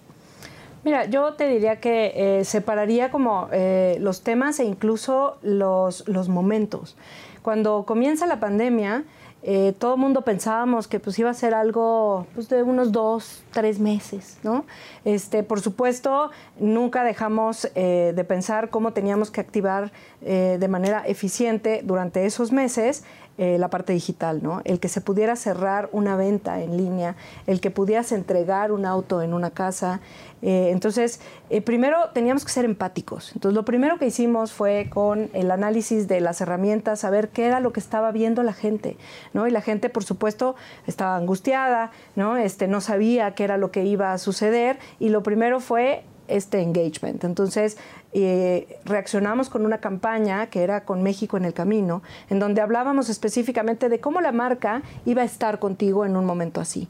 Mira, 0.83 1.05
yo 1.05 1.33
te 1.33 1.47
diría 1.47 1.79
que 1.79 2.11
eh, 2.39 2.45
separaría 2.45 3.09
como 3.09 3.47
eh, 3.53 3.97
los 4.01 4.21
temas 4.21 4.59
e 4.59 4.65
incluso 4.65 5.37
los, 5.41 6.07
los 6.09 6.27
momentos. 6.27 6.97
Cuando 7.41 7.85
comienza 7.85 8.25
la 8.25 8.41
pandemia, 8.41 9.05
eh, 9.43 9.73
todo 9.77 9.95
el 9.95 9.99
mundo 9.99 10.21
pensábamos 10.21 10.89
que 10.89 10.99
pues 10.99 11.17
iba 11.19 11.29
a 11.29 11.33
ser 11.33 11.53
algo 11.53 12.27
pues, 12.33 12.49
de 12.49 12.63
unos 12.63 12.91
dos, 12.91 13.43
tres 13.51 13.79
meses, 13.79 14.39
¿no? 14.43 14.65
Este, 15.05 15.43
por 15.43 15.61
supuesto, 15.61 16.31
nunca 16.59 17.03
dejamos 17.03 17.67
de 17.73 18.25
pensar 18.27 18.69
cómo 18.69 18.91
teníamos 18.93 19.31
que 19.31 19.41
activar 19.41 19.91
de 20.21 20.67
manera 20.69 21.03
eficiente 21.05 21.81
durante 21.83 22.25
esos 22.25 22.53
meses 22.53 23.03
la 23.37 23.69
parte 23.69 23.93
digital, 23.93 24.41
¿no? 24.43 24.61
El 24.63 24.79
que 24.79 24.87
se 24.89 25.01
pudiera 25.01 25.35
cerrar 25.35 25.89
una 25.91 26.15
venta 26.15 26.61
en 26.61 26.77
línea, 26.77 27.15
el 27.47 27.61
que 27.61 27.71
pudieras 27.71 28.11
entregar 28.11 28.71
un 28.71 28.85
auto 28.85 29.21
en 29.21 29.33
una 29.33 29.49
casa. 29.49 30.01
entonces, 30.41 31.19
primero 31.65 31.97
teníamos 32.13 32.45
que 32.45 32.51
ser 32.51 32.65
empáticos. 32.65 33.31
Entonces, 33.33 33.55
lo 33.55 33.65
primero 33.65 33.97
que 33.97 34.05
hicimos 34.05 34.51
fue 34.51 34.89
con 34.89 35.29
el 35.33 35.49
análisis 35.51 36.07
de 36.07 36.21
las 36.21 36.41
herramientas, 36.41 36.99
saber 36.99 37.29
qué 37.29 37.45
era 37.45 37.59
lo 37.59 37.73
que 37.73 37.79
estaba 37.79 38.11
viendo 38.11 38.43
la 38.43 38.53
gente. 38.53 38.97
Y 39.33 39.49
la 39.49 39.61
gente, 39.61 39.89
por 39.89 40.03
supuesto, 40.03 40.55
estaba 40.87 41.15
angustiada, 41.15 41.91
¿no? 42.15 42.37
Este, 42.37 42.67
no 42.67 42.81
sabía 42.81 43.33
qué 43.35 43.43
era 43.43 43.57
lo 43.57 43.71
que 43.71 43.85
iba 43.85 44.13
a 44.13 44.17
suceder 44.17 44.77
y 44.99 45.09
lo 45.09 45.23
primero 45.23 45.59
fue 45.59 46.03
este 46.27 46.61
engagement. 46.61 47.23
Entonces, 47.23 47.77
eh, 48.13 48.79
reaccionamos 48.85 49.49
con 49.49 49.65
una 49.65 49.79
campaña 49.79 50.47
que 50.47 50.63
era 50.63 50.85
con 50.85 51.03
México 51.03 51.37
en 51.37 51.45
el 51.45 51.53
camino, 51.53 52.03
en 52.29 52.39
donde 52.39 52.61
hablábamos 52.61 53.09
específicamente 53.09 53.89
de 53.89 53.99
cómo 53.99 54.21
la 54.21 54.31
marca 54.31 54.83
iba 55.05 55.21
a 55.21 55.25
estar 55.25 55.59
contigo 55.59 56.05
en 56.05 56.15
un 56.15 56.25
momento 56.25 56.61
así. 56.61 56.87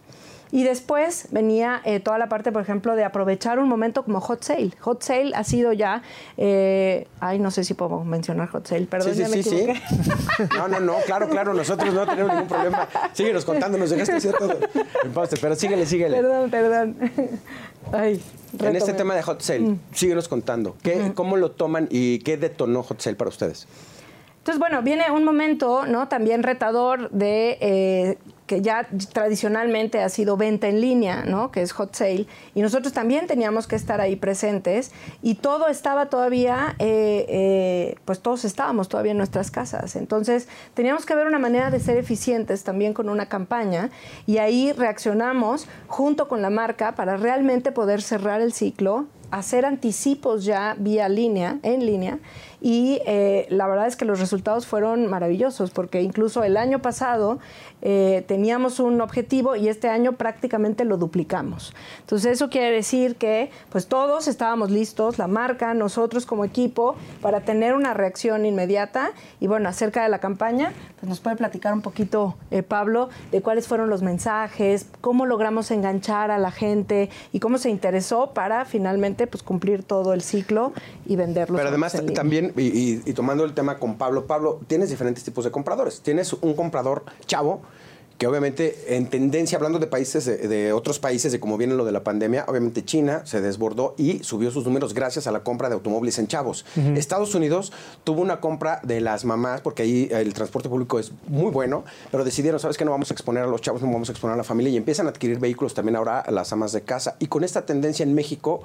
Y 0.53 0.61
después 0.61 1.29
venía 1.31 1.81
eh, 1.83 1.99
toda 1.99 2.19
la 2.19 2.29
parte, 2.29 2.51
por 2.51 2.61
ejemplo, 2.61 2.95
de 2.95 3.03
aprovechar 3.03 3.57
un 3.57 3.67
momento 3.67 4.03
como 4.03 4.21
Hot 4.21 4.43
Sale. 4.43 4.69
Hot 4.81 5.01
Sale 5.01 5.31
ha 5.33 5.43
sido 5.43 5.73
ya, 5.73 6.03
eh, 6.37 7.07
ay, 7.19 7.39
no 7.39 7.49
sé 7.49 7.63
si 7.63 7.73
puedo 7.73 8.03
mencionar 8.03 8.49
Hot 8.49 8.67
Sale, 8.67 8.85
perdón, 8.85 9.15
sí, 9.15 9.25
sí, 9.25 9.41
sí, 9.41 9.49
sí. 9.49 9.67
No, 10.55 10.67
no, 10.67 10.79
no, 10.79 10.93
claro, 11.07 11.27
claro, 11.27 11.55
nosotros 11.55 11.91
no 11.91 12.05
tenemos 12.05 12.33
ningún 12.33 12.47
problema. 12.47 12.87
Síguenos 13.13 13.45
contando, 13.45 13.79
nos 13.79 13.89
dejaste 13.89 14.13
decir 14.13 14.35
todo. 14.37 14.59
Pero 15.41 15.55
síguele, 15.55 15.87
síguele. 15.87 16.17
Perdón, 16.17 16.51
perdón. 16.51 16.97
Ay, 17.91 18.21
en 18.59 18.75
este 18.75 18.93
tema 18.93 19.15
de 19.15 19.23
Hot 19.23 19.41
Sale, 19.41 19.61
mm. 19.61 19.79
síguenos 19.91 20.27
contando. 20.27 20.75
¿Qué, 20.83 21.13
¿Cómo 21.15 21.35
lo 21.35 21.49
toman 21.49 21.87
y 21.89 22.19
qué 22.19 22.37
detonó 22.37 22.83
Hot 22.83 23.01
Sale 23.01 23.15
para 23.15 23.29
ustedes? 23.29 23.67
Entonces, 24.43 24.59
bueno, 24.59 24.81
viene 24.81 25.09
un 25.09 25.23
momento, 25.23 25.87
¿no? 25.87 26.09
También 26.09 26.43
retador 26.43 27.09
de 27.11 27.57
eh, 27.61 28.17
que 28.53 28.61
ya 28.61 28.87
tradicionalmente 29.11 30.03
ha 30.03 30.09
sido 30.09 30.37
venta 30.37 30.67
en 30.67 30.79
línea, 30.79 31.23
¿no? 31.25 31.49
que 31.49 31.63
es 31.63 31.71
hot 31.71 31.95
sale, 31.95 32.27
y 32.53 32.61
nosotros 32.61 32.93
también 32.93 33.25
teníamos 33.25 33.65
que 33.65 33.75
estar 33.75 33.99
ahí 33.99 34.15
presentes 34.15 34.91
y 35.23 35.35
todo 35.35 35.69
estaba 35.69 36.05
todavía, 36.05 36.75
eh, 36.77 37.25
eh, 37.27 37.95
pues 38.05 38.19
todos 38.19 38.45
estábamos 38.45 38.89
todavía 38.89 39.13
en 39.13 39.17
nuestras 39.17 39.49
casas. 39.49 39.95
Entonces 39.95 40.47
teníamos 40.75 41.07
que 41.07 41.15
ver 41.15 41.25
una 41.25 41.39
manera 41.39 41.71
de 41.71 41.79
ser 41.79 41.97
eficientes 41.97 42.63
también 42.63 42.93
con 42.93 43.09
una 43.09 43.27
campaña 43.27 43.89
y 44.27 44.37
ahí 44.37 44.71
reaccionamos 44.71 45.67
junto 45.87 46.27
con 46.27 46.43
la 46.43 46.51
marca 46.51 46.93
para 46.93 47.17
realmente 47.17 47.71
poder 47.71 48.03
cerrar 48.03 48.39
el 48.39 48.53
ciclo 48.53 49.07
hacer 49.33 49.65
anticipos 49.65 50.45
ya 50.45 50.75
vía 50.77 51.09
línea, 51.09 51.57
en 51.63 51.85
línea, 51.85 52.19
y 52.63 53.01
eh, 53.05 53.45
la 53.49 53.67
verdad 53.67 53.87
es 53.87 53.97
que 53.97 54.05
los 54.05 54.21
resultados 54.21 54.65
fueron 54.65 55.07
maravillosos, 55.07 55.71
porque 55.71 56.01
incluso 56.01 56.43
el 56.43 56.55
año 56.55 56.81
pasado 56.81 57.39
eh, 57.81 58.23
teníamos 58.25 58.79
un 58.79 59.01
objetivo 59.01 59.57
y 59.57 59.67
este 59.67 59.89
año 59.89 60.13
prácticamente 60.13 60.85
lo 60.85 60.95
duplicamos. 60.95 61.73
Entonces 61.99 62.31
eso 62.31 62.49
quiere 62.49 62.71
decir 62.71 63.17
que 63.17 63.51
pues 63.69 63.87
todos 63.87 64.29
estábamos 64.29 64.71
listos, 64.71 65.17
la 65.17 65.27
marca, 65.27 65.73
nosotros 65.73 66.25
como 66.25 66.45
equipo, 66.45 66.95
para 67.21 67.41
tener 67.41 67.73
una 67.73 67.93
reacción 67.93 68.45
inmediata. 68.45 69.11
Y 69.41 69.47
bueno, 69.47 69.67
acerca 69.67 70.01
de 70.01 70.07
la 70.07 70.19
campaña, 70.19 70.71
pues 71.01 71.09
nos 71.09 71.19
puede 71.19 71.35
platicar 71.35 71.73
un 71.73 71.81
poquito 71.81 72.35
eh, 72.49 72.63
Pablo 72.63 73.09
de 73.33 73.41
cuáles 73.41 73.67
fueron 73.67 73.89
los 73.89 74.01
mensajes, 74.01 74.87
cómo 75.01 75.25
logramos 75.25 75.69
enganchar 75.69 76.31
a 76.31 76.37
la 76.37 76.51
gente 76.51 77.09
y 77.33 77.41
cómo 77.41 77.57
se 77.57 77.69
interesó 77.69 78.33
para 78.33 78.63
finalmente 78.63 79.22
pues 79.27 79.43
cumplir 79.43 79.83
todo 79.83 80.13
el 80.13 80.21
ciclo 80.21 80.73
y 81.05 81.15
venderlo. 81.15 81.57
Pero 81.57 81.69
además 81.69 81.95
también, 82.13 82.53
y, 82.57 83.09
y 83.09 83.13
tomando 83.13 83.43
el 83.43 83.53
tema 83.53 83.79
con 83.79 83.97
Pablo, 83.97 84.25
Pablo, 84.25 84.59
tienes 84.67 84.89
diferentes 84.89 85.23
tipos 85.23 85.43
de 85.43 85.51
compradores. 85.51 86.01
Tienes 86.01 86.33
un 86.33 86.55
comprador 86.55 87.03
chavo 87.25 87.61
que 88.17 88.27
obviamente 88.27 88.95
en 88.95 89.07
tendencia, 89.07 89.57
hablando 89.57 89.79
de 89.79 89.87
países, 89.87 90.25
de, 90.25 90.73
otros 90.73 90.99
países, 90.99 91.31
de 91.31 91.39
cómo 91.39 91.57
viene 91.57 91.73
lo 91.73 91.83
de 91.83 91.91
la 91.91 92.03
pandemia, 92.03 92.45
obviamente 92.47 92.85
China 92.85 93.25
se 93.25 93.41
desbordó 93.41 93.95
y 93.97 94.23
subió 94.23 94.51
sus 94.51 94.65
números 94.65 94.93
gracias 94.93 95.27
a 95.27 95.31
la 95.31 95.43
compra 95.43 95.67
de 95.69 95.75
automóviles 95.75 96.19
en 96.19 96.27
chavos. 96.27 96.65
Estados 96.95 97.33
Unidos 97.35 97.73
tuvo 98.03 98.21
una 98.21 98.39
compra 98.39 98.79
de 98.83 99.01
las 99.01 99.25
mamás, 99.25 99.61
porque 99.61 99.83
ahí 99.83 100.09
el 100.11 100.33
transporte 100.33 100.69
público 100.69 100.99
es 100.99 101.11
muy 101.27 101.51
bueno, 101.51 101.83
pero 102.11 102.23
decidieron, 102.23 102.59
¿sabes 102.59 102.77
que 102.77 102.85
No 102.85 102.91
vamos 102.91 103.11
a 103.11 103.13
exponer 103.13 103.43
a 103.43 103.47
los 103.47 103.61
chavos, 103.61 103.81
no 103.81 103.91
vamos 103.91 104.09
a 104.09 104.11
exponer 104.11 104.35
a 104.35 104.37
la 104.37 104.43
familia 104.43 104.71
y 104.71 104.77
empiezan 104.77 105.07
a 105.07 105.09
adquirir 105.09 105.39
vehículos 105.39 105.73
también 105.73 105.95
ahora 105.95 106.19
a 106.19 106.31
las 106.31 106.53
amas 106.53 106.71
de 106.71 106.81
casa. 106.81 107.15
Y 107.19 107.27
con 107.27 107.43
esta 107.43 107.65
tendencia 107.65 108.03
en 108.03 108.13
México, 108.13 108.63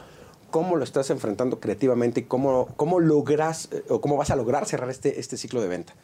¿cómo 0.50 0.76
lo 0.76 0.84
estás 0.84 1.10
enfrentando 1.10 1.60
creativamente 1.60 2.20
y 2.20 2.22
cómo, 2.24 2.68
cómo 2.76 3.00
logras 3.00 3.68
eh, 3.72 3.84
o 3.88 4.00
cómo 4.00 4.16
vas 4.16 4.30
a 4.30 4.36
lograr 4.36 4.66
cerrar 4.66 4.90
este, 4.90 5.20
este 5.20 5.36
ciclo 5.36 5.60
de 5.60 5.68
venta? 5.68 5.94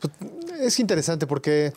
Pues, 0.00 0.12
es 0.60 0.80
interesante 0.80 1.26
porque 1.26 1.72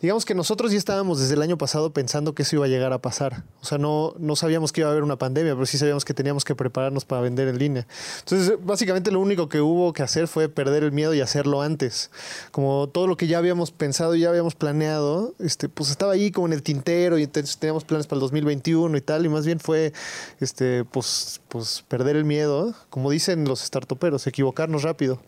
digamos 0.00 0.24
que 0.24 0.34
nosotros 0.34 0.72
ya 0.72 0.78
estábamos 0.78 1.20
desde 1.20 1.34
el 1.34 1.42
año 1.42 1.56
pasado 1.56 1.92
pensando 1.92 2.34
que 2.34 2.42
eso 2.42 2.56
iba 2.56 2.66
a 2.66 2.68
llegar 2.68 2.92
a 2.92 2.98
pasar. 2.98 3.44
O 3.62 3.64
sea, 3.64 3.78
no, 3.78 4.14
no 4.18 4.36
sabíamos 4.36 4.72
que 4.72 4.82
iba 4.82 4.88
a 4.88 4.92
haber 4.92 5.02
una 5.02 5.16
pandemia, 5.16 5.54
pero 5.54 5.64
sí 5.66 5.78
sabíamos 5.78 6.04
que 6.04 6.12
teníamos 6.12 6.44
que 6.44 6.54
prepararnos 6.54 7.04
para 7.04 7.22
vender 7.22 7.48
en 7.48 7.58
línea. 7.58 7.86
Entonces, 8.20 8.58
básicamente 8.62 9.10
lo 9.10 9.20
único 9.20 9.48
que 9.48 9.60
hubo 9.60 9.92
que 9.92 10.02
hacer 10.02 10.28
fue 10.28 10.48
perder 10.48 10.84
el 10.84 10.92
miedo 10.92 11.14
y 11.14 11.20
hacerlo 11.20 11.62
antes. 11.62 12.10
Como 12.50 12.88
todo 12.88 13.06
lo 13.06 13.16
que 13.16 13.26
ya 13.26 13.38
habíamos 13.38 13.70
pensado, 13.70 14.14
y 14.14 14.20
ya 14.20 14.28
habíamos 14.28 14.54
planeado, 14.54 15.34
este, 15.38 15.68
pues 15.68 15.90
estaba 15.90 16.12
ahí 16.12 16.30
como 16.30 16.48
en 16.48 16.52
el 16.52 16.62
tintero 16.62 17.18
y 17.18 17.22
entonces 17.22 17.56
teníamos 17.56 17.84
planes 17.84 18.06
para 18.06 18.16
el 18.16 18.20
2021 18.20 18.96
y 18.96 19.00
tal, 19.00 19.24
y 19.24 19.28
más 19.28 19.46
bien 19.46 19.60
fue 19.60 19.92
este, 20.40 20.84
pues, 20.84 21.40
pues 21.48 21.84
perder 21.88 22.16
el 22.16 22.24
miedo, 22.24 22.74
como 22.90 23.10
dicen 23.10 23.44
los 23.44 23.60
startuperos, 23.60 24.26
equivocarnos 24.26 24.82
rápido. 24.82 25.20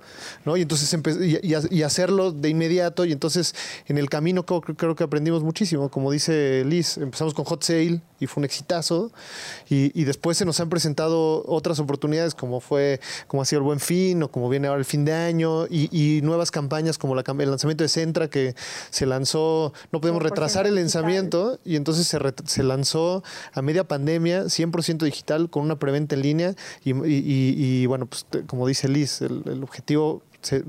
¿no? 0.45 0.57
Y 0.57 0.63
entonces 0.63 0.93
y, 1.23 1.39
y, 1.71 1.83
hacerlo 1.83 2.33
de 2.33 2.49
inmediato, 2.49 3.05
y 3.05 3.13
entonces 3.13 3.55
en 3.87 3.99
el 3.99 4.11
camino 4.11 4.45
creo 4.61 4.95
que 4.95 5.05
aprendimos 5.05 5.43
muchísimo. 5.43 5.91
Como 5.91 6.11
dice 6.11 6.65
Liz, 6.65 6.99
empezamos 6.99 7.35
con 7.35 7.45
Hot 7.45 7.63
Sale 7.63 8.01
y 8.21 8.27
fue 8.27 8.41
un 8.41 8.45
exitazo. 8.45 9.13
Y, 9.69 10.05
después 10.05 10.37
se 10.37 10.45
nos 10.45 10.61
han 10.61 10.69
presentado 10.69 11.45
otras 11.47 11.79
oportunidades, 11.79 12.35
como 12.35 12.61
fue, 12.61 13.01
como 13.27 13.43
ha 13.43 13.45
sido 13.45 13.61
el 13.61 13.65
Buen 13.65 13.81
Fin, 13.81 14.23
o 14.23 14.31
como 14.31 14.49
viene 14.49 14.69
ahora 14.69 14.79
el 14.79 14.85
fin 14.85 15.05
de 15.05 15.13
año, 15.13 15.67
y, 15.67 16.21
nuevas 16.23 16.51
campañas 16.51 16.99
como 16.99 17.15
la, 17.15 17.23
el 17.27 17.51
lanzamiento 17.51 17.85
de 17.85 17.89
Centra, 17.89 18.29
que 18.29 18.55
se 18.91 19.07
lanzó, 19.07 19.73
no 19.93 20.01
podemos 20.01 20.23
retrasar 20.23 20.67
el 20.67 20.77
lanzamiento, 20.77 21.59
y 21.65 21.77
entonces 21.77 22.07
se, 22.07 22.19
se 22.45 22.63
lanzó 22.63 23.23
a 23.53 23.63
media 23.63 23.85
pandemia, 23.85 24.45
100% 24.45 24.99
digital, 25.05 25.51
con 25.51 25.63
una 25.65 25.79
preventa 25.79 26.15
en 26.15 26.23
línea. 26.23 26.55
Y, 26.85 27.87
bueno, 27.87 28.07
pues 28.07 28.27
como 28.47 28.67
dice 28.67 28.89
Liz, 28.89 29.21
el 29.21 29.63
objetivo 29.63 30.23
eh, 30.53 30.63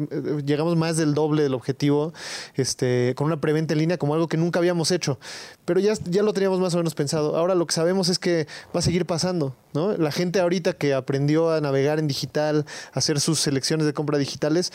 llegamos 0.45 0.75
más 0.75 0.97
del 0.97 1.13
doble 1.13 1.43
del 1.43 1.53
objetivo 1.53 2.13
este, 2.55 3.13
con 3.15 3.27
una 3.27 3.39
preventa 3.39 3.73
en 3.73 3.79
línea 3.79 3.97
como 3.97 4.13
algo 4.13 4.27
que 4.27 4.37
nunca 4.37 4.59
habíamos 4.59 4.91
hecho. 4.91 5.19
Pero 5.65 5.79
ya, 5.79 5.93
ya 6.05 6.23
lo 6.23 6.33
teníamos 6.33 6.59
más 6.59 6.73
o 6.73 6.77
menos 6.77 6.95
pensado. 6.95 7.35
Ahora 7.35 7.55
lo 7.55 7.65
que 7.65 7.73
sabemos 7.73 8.09
es 8.09 8.19
que 8.19 8.47
va 8.75 8.79
a 8.79 8.83
seguir 8.83 9.05
pasando. 9.05 9.55
¿no? 9.73 9.95
La 9.97 10.11
gente 10.11 10.39
ahorita 10.39 10.73
que 10.73 10.93
aprendió 10.93 11.51
a 11.51 11.61
navegar 11.61 11.99
en 11.99 12.07
digital, 12.07 12.65
a 12.93 12.99
hacer 12.99 13.19
sus 13.19 13.39
selecciones 13.39 13.85
de 13.85 13.93
compra 13.93 14.17
digitales, 14.17 14.71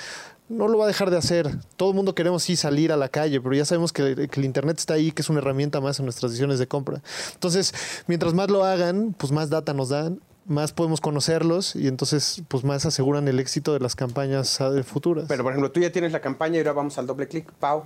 no 0.49 0.69
lo 0.69 0.79
va 0.79 0.85
a 0.85 0.89
dejar 0.89 1.11
de 1.11 1.17
hacer. 1.17 1.51
Todo 1.77 1.91
el 1.91 1.97
mundo 1.97 2.15
queremos 2.15 2.43
sí 2.43 2.57
salir 2.57 2.93
a 2.93 2.97
la 2.97 3.09
calle, 3.09 3.41
pero 3.41 3.55
ya 3.55 3.65
sabemos 3.65 3.93
que, 3.93 4.29
que 4.29 4.41
el 4.41 4.45
Internet 4.45 4.79
está 4.79 4.95
ahí, 4.95 5.11
que 5.11 5.23
es 5.23 5.31
una 5.31 5.39
herramienta 5.39 5.81
más 5.81 5.99
en 5.99 6.05
nuestras 6.05 6.33
decisiones 6.33 6.59
de 6.59 6.69
compra. 6.69 7.03
Entonces, 7.33 7.73
mientras 8.07 8.35
más 8.35 8.51
lo 8.51 8.65
hagan, 8.65 9.15
pues 9.17 9.33
más 9.33 9.49
data 9.51 9.73
nos 9.73 9.89
dan, 9.89 10.21
más 10.47 10.73
podemos 10.73 11.01
conocerlos 11.01 11.77
y 11.77 11.89
entonces 11.89 12.43
pues 12.49 12.65
más 12.65 12.85
aseguran 12.87 13.29
el 13.29 13.39
éxito 13.41 13.73
de 13.73 13.81
las 13.81 13.97
campañas 13.97 14.61
ah, 14.61 14.71
futuras. 14.83 15.27
Pero, 15.29 15.43
por 15.43 15.53
ejemplo, 15.53 15.71
tú 15.71 15.81
ya 15.81 15.93
tienes 15.93 16.13
la 16.13 16.21
campaña 16.21 16.57
y 16.57 16.59
ahora 16.59 16.73
vamos 16.73 16.99
al 16.99 17.07
doble 17.07 17.29
clic, 17.29 17.51
Pau. 17.53 17.85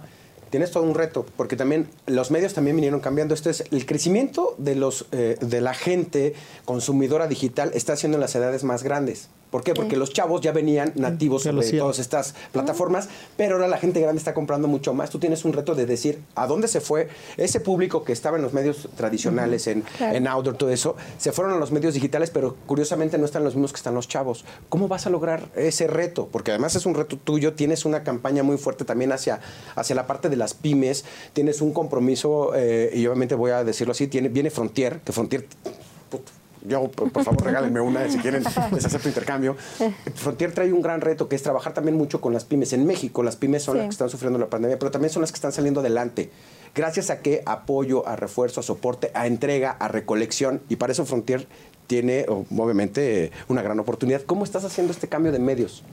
Tienes 0.51 0.71
todo 0.71 0.85
un 0.85 0.95
reto, 0.95 1.27
porque 1.37 1.57
también 1.57 1.89
los 2.07 2.31
medios 2.31 2.55
también 2.55 2.77
vinieron 2.77 3.01
cambiando. 3.01 3.35
Esto 3.35 3.51
es 3.51 3.65
el 3.73 3.85
crecimiento 3.85 4.55
de, 4.59 4.77
los, 4.77 5.07
eh, 5.11 5.37
de 5.41 5.61
la 5.61 5.75
gente 5.75 6.35
consumidora 6.65 7.27
digital 7.27 7.73
está 7.75 7.95
haciendo 7.95 8.17
en 8.17 8.21
las 8.21 8.35
edades 8.37 8.63
más 8.63 8.85
grandes. 8.85 9.29
¿Por 9.57 9.65
qué? 9.65 9.73
Porque 9.73 9.97
los 9.97 10.13
chavos 10.13 10.43
ya 10.43 10.53
venían 10.53 10.93
nativos 10.97 11.45
de 11.45 11.79
todas 11.79 11.99
estas 11.99 12.35
plataformas, 12.53 13.09
pero 13.39 13.55
ahora 13.55 13.69
la 13.69 13.79
gente 13.79 14.03
grande 14.03 14.19
está 14.19 14.35
comprando 14.35 14.69
mucho 14.69 14.93
más. 14.93 15.09
Tú 15.09 15.19
tienes 15.19 15.47
un 15.47 15.55
reto 15.55 15.75
de 15.75 15.87
decir 15.87 16.21
a 16.35 16.47
dónde 16.47 16.69
se 16.69 16.83
fue 16.83 17.09
ese 17.39 17.61
público 17.61 18.05
que 18.05 18.13
estaba 18.13 18.37
en 18.37 18.43
los 18.43 18.53
medios 18.53 18.87
tradicionales, 18.99 19.67
en, 19.67 19.81
Claro. 19.81 20.15
en 20.15 20.27
outdoor, 20.27 20.59
todo 20.59 20.69
eso, 20.69 20.95
se 21.17 21.33
fueron 21.33 21.55
a 21.55 21.57
los 21.57 21.73
medios 21.73 21.95
digitales, 21.95 22.29
pero 22.29 22.55
curiosamente 22.67 23.17
no 23.17 23.25
están 23.25 23.45
los 23.45 23.55
mismos 23.55 23.73
que 23.73 23.79
están 23.79 23.95
los 23.95 24.09
chavos. 24.09 24.45
¿Cómo 24.69 24.89
vas 24.89 25.07
a 25.07 25.11
lograr 25.11 25.49
ese 25.57 25.87
reto? 25.87 26.29
Porque 26.31 26.51
además 26.51 26.77
es 26.77 26.85
un 26.85 26.95
reto 26.95 27.17
tuyo, 27.17 27.55
tienes 27.55 27.87
una 27.87 28.03
campaña 28.03 28.43
muy 28.43 28.59
fuerte 28.59 28.85
también 28.85 29.11
hacia, 29.11 29.41
hacia 29.75 29.97
la 29.97 30.07
parte 30.07 30.29
de 30.29 30.37
las 30.37 30.53
pymes, 30.53 31.07
tienes 31.33 31.63
un 31.63 31.73
compromiso, 31.73 32.53
eh, 32.55 32.91
y 32.93 33.07
obviamente 33.07 33.35
voy 33.35 33.53
a 33.53 33.65
decirlo 33.65 33.93
así, 33.93 34.07
tiene, 34.07 34.29
viene 34.29 34.51
Frontier, 34.51 35.01
que 35.01 35.13
Frontier... 35.13 35.47
Yo, 36.67 36.89
por 36.91 37.11
favor, 37.25 37.45
regálenme 37.45 37.81
una 37.81 38.09
si 38.11 38.19
quieren, 38.19 38.43
les 38.73 38.85
acepto 38.85 39.09
intercambio. 39.09 39.57
Frontier 40.15 40.53
trae 40.53 40.73
un 40.73 40.83
gran 40.83 41.01
reto 41.01 41.29
que 41.29 41.37
es 41.37 41.43
trabajar 41.43 41.75
también 41.75 41.97
mucho 41.97 42.21
con 42.21 42.33
las 42.33 42.45
pymes. 42.45 42.73
En 42.73 42.87
México, 42.87 43.23
las 43.23 43.37
pymes 43.37 43.63
son 43.63 43.75
Sí. 43.75 43.79
las 43.79 43.87
que 43.87 43.93
están 43.93 44.09
sufriendo 44.11 44.39
la 44.39 44.49
pandemia, 44.49 44.79
pero 44.79 44.91
también 44.91 45.11
son 45.13 45.23
las 45.23 45.31
que 45.33 45.37
están 45.37 45.53
saliendo 45.53 45.81
adelante. 45.81 46.31
Gracias 46.75 47.11
a 47.11 47.21
que 47.21 47.43
apoyo, 47.47 48.07
a 48.07 48.17
refuerzo, 48.17 48.61
a 48.61 48.63
soporte, 48.63 49.11
a 49.15 49.27
entrega, 49.27 49.71
a 49.71 49.89
recolección. 49.89 50.61
Y 50.69 50.77
para 50.77 50.93
eso 50.93 51.05
Frontier 51.07 51.47
tiene, 51.87 52.27
obviamente, 52.29 53.31
una 53.49 53.63
gran 53.63 53.79
oportunidad. 53.79 54.23
¿Cómo 54.23 54.45
estás 54.45 54.65
haciendo 54.65 54.93
este 54.93 55.09
cambio 55.09 55.33
de 55.33 55.39
medios? 55.39 55.85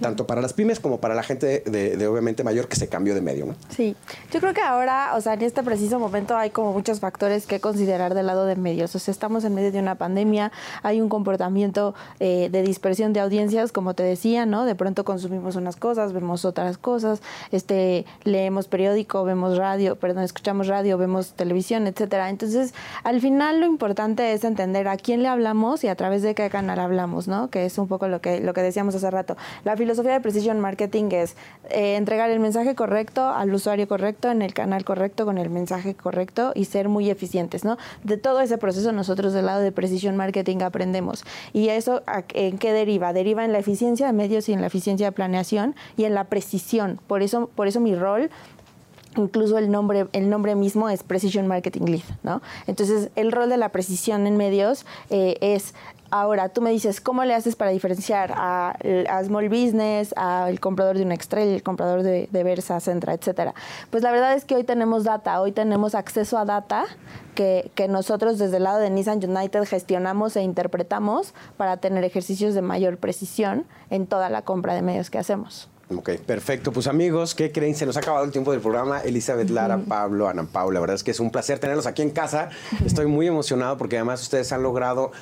Tanto 0.00 0.26
para 0.26 0.40
las 0.40 0.52
pymes 0.52 0.80
como 0.80 1.00
para 1.00 1.14
la 1.14 1.22
gente 1.22 1.62
de, 1.66 2.06
obviamente 2.06 2.44
mayor 2.44 2.68
que 2.68 2.76
se 2.76 2.88
cambió 2.88 3.14
de 3.14 3.20
medio, 3.20 3.46
¿no? 3.46 3.54
Sí, 3.70 3.96
yo 4.32 4.40
creo 4.40 4.54
que 4.54 4.60
ahora, 4.60 5.12
o 5.14 5.20
sea, 5.20 5.34
en 5.34 5.42
este 5.42 5.62
preciso 5.62 5.98
momento 5.98 6.36
hay 6.36 6.50
como 6.50 6.72
muchos 6.72 7.00
factores 7.00 7.46
que 7.46 7.60
considerar 7.60 8.14
del 8.14 8.26
lado 8.26 8.46
de 8.46 8.56
medios. 8.56 8.94
O 8.94 8.98
sea, 8.98 9.12
estamos 9.12 9.44
en 9.44 9.54
medio 9.54 9.72
de 9.72 9.78
una 9.80 9.96
pandemia, 9.96 10.52
hay 10.82 11.00
un 11.00 11.08
comportamiento 11.08 11.94
eh, 12.20 12.48
de 12.50 12.62
dispersión 12.62 13.12
de 13.12 13.20
audiencias, 13.20 13.72
como 13.72 13.94
te 13.94 14.02
decía, 14.02 14.46
¿no? 14.46 14.64
De 14.64 14.74
pronto 14.74 15.04
consumimos 15.04 15.56
unas 15.56 15.76
cosas, 15.76 16.12
vemos 16.12 16.44
otras 16.44 16.78
cosas, 16.78 17.20
este, 17.50 18.04
leemos 18.24 18.68
periódico, 18.68 19.24
vemos 19.24 19.56
radio, 19.56 19.96
perdón, 19.96 20.24
escuchamos 20.24 20.66
radio, 20.66 20.98
vemos 20.98 21.32
televisión, 21.32 21.86
etcétera. 21.86 22.30
Entonces, 22.30 22.74
al 23.04 23.20
final 23.20 23.60
lo 23.60 23.66
importante 23.66 24.32
es 24.32 24.44
entender 24.44 24.88
a 24.88 24.96
quién 24.96 25.22
le 25.22 25.28
hablamos 25.28 25.84
y 25.84 25.88
a 25.88 25.94
través 25.94 26.22
de 26.22 26.34
qué 26.34 26.50
canal 26.50 26.78
hablamos, 26.78 27.28
¿no? 27.28 27.50
Que 27.50 27.64
es 27.64 27.78
un 27.78 27.88
poco 27.88 28.08
lo 28.08 28.20
que, 28.20 28.40
lo 28.40 28.52
que 28.54 28.62
decíamos 28.62 28.94
hace 28.94 29.10
rato. 29.10 29.36
La 29.64 29.76
filosofía 29.78 30.12
de 30.12 30.20
Precision 30.20 30.60
Marketing 30.60 31.08
es 31.12 31.36
eh, 31.70 31.96
entregar 31.96 32.30
el 32.30 32.40
mensaje 32.40 32.74
correcto 32.74 33.26
al 33.26 33.52
usuario 33.54 33.88
correcto, 33.88 34.30
en 34.30 34.42
el 34.42 34.52
canal 34.52 34.84
correcto, 34.84 35.24
con 35.24 35.38
el 35.38 35.48
mensaje 35.48 35.94
correcto 35.94 36.52
y 36.54 36.66
ser 36.66 36.88
muy 36.88 37.08
eficientes, 37.08 37.64
¿no? 37.64 37.78
De 38.04 38.18
todo 38.18 38.40
ese 38.40 38.58
proceso 38.58 38.92
nosotros 38.92 39.32
del 39.32 39.46
lado 39.46 39.60
de 39.60 39.72
Precision 39.72 40.16
Marketing 40.16 40.58
aprendemos. 40.62 41.24
¿Y 41.52 41.68
eso 41.70 42.02
en 42.34 42.58
qué 42.58 42.72
deriva? 42.72 43.12
Deriva 43.12 43.44
en 43.44 43.52
la 43.52 43.58
eficiencia 43.58 44.06
de 44.06 44.12
medios 44.12 44.48
y 44.48 44.52
en 44.52 44.60
la 44.60 44.66
eficiencia 44.66 45.06
de 45.06 45.12
planeación 45.12 45.74
y 45.96 46.04
en 46.04 46.14
la 46.14 46.24
precisión. 46.24 47.00
Por 47.06 47.22
eso, 47.22 47.48
por 47.54 47.68
eso 47.68 47.80
mi 47.80 47.94
rol 47.94 48.30
incluso 49.18 49.58
el 49.58 49.70
nombre, 49.70 50.06
el 50.12 50.30
nombre 50.30 50.54
mismo 50.54 50.88
es 50.88 51.02
Precision 51.02 51.46
Marketing 51.46 51.86
Lead, 51.86 52.04
¿no? 52.22 52.40
Entonces, 52.66 53.10
el 53.16 53.32
rol 53.32 53.48
de 53.48 53.56
la 53.56 53.70
precisión 53.70 54.26
en 54.26 54.36
medios 54.36 54.86
eh, 55.10 55.36
es, 55.40 55.74
ahora, 56.10 56.48
tú 56.48 56.62
me 56.62 56.70
dices, 56.70 57.00
¿cómo 57.00 57.24
le 57.24 57.34
haces 57.34 57.56
para 57.56 57.70
diferenciar 57.70 58.32
a, 58.34 58.76
Small 59.24 59.48
Business, 59.48 60.14
al 60.16 60.60
comprador 60.60 60.96
de 60.96 61.04
un 61.04 61.12
Excel, 61.12 61.48
el 61.48 61.62
comprador 61.62 62.02
de, 62.02 62.28
de 62.30 62.44
Versa, 62.44 62.80
Centra, 62.80 63.12
etcétera? 63.12 63.54
Pues 63.90 64.02
la 64.02 64.12
verdad 64.12 64.34
es 64.34 64.44
que 64.44 64.54
hoy 64.54 64.64
tenemos 64.64 65.04
data, 65.04 65.40
hoy 65.40 65.52
tenemos 65.52 65.94
acceso 65.94 66.38
a 66.38 66.44
data 66.44 66.86
que, 67.34 67.70
que 67.74 67.88
nosotros 67.88 68.38
desde 68.38 68.58
el 68.58 68.64
lado 68.64 68.78
de 68.78 68.90
Nissan 68.90 69.18
United 69.22 69.64
gestionamos 69.64 70.36
e 70.36 70.42
interpretamos 70.42 71.34
para 71.56 71.78
tener 71.78 72.04
ejercicios 72.04 72.54
de 72.54 72.62
mayor 72.62 72.98
precisión 72.98 73.66
en 73.90 74.06
toda 74.06 74.30
la 74.30 74.42
compra 74.42 74.74
de 74.74 74.82
medios 74.82 75.10
que 75.10 75.18
hacemos. 75.18 75.68
Ok, 75.90 76.10
perfecto. 76.26 76.70
Pues 76.70 76.86
amigos, 76.86 77.34
¿qué 77.34 77.50
creen? 77.50 77.74
Se 77.74 77.86
nos 77.86 77.96
ha 77.96 78.00
acabado 78.00 78.24
el 78.24 78.30
tiempo 78.30 78.52
del 78.52 78.60
programa. 78.60 79.00
Elizabeth 79.00 79.48
Lara, 79.48 79.78
Pablo, 79.78 80.28
Ana 80.28 80.44
Paula, 80.44 80.74
la 80.74 80.80
verdad 80.80 80.96
es 80.96 81.02
que 81.02 81.12
es 81.12 81.20
un 81.20 81.30
placer 81.30 81.58
tenerlos 81.58 81.86
aquí 81.86 82.02
en 82.02 82.10
casa. 82.10 82.50
Estoy 82.84 83.06
muy 83.06 83.26
emocionado 83.26 83.78
porque 83.78 83.96
además 83.96 84.20
ustedes 84.20 84.52
han 84.52 84.62
logrado 84.62 85.12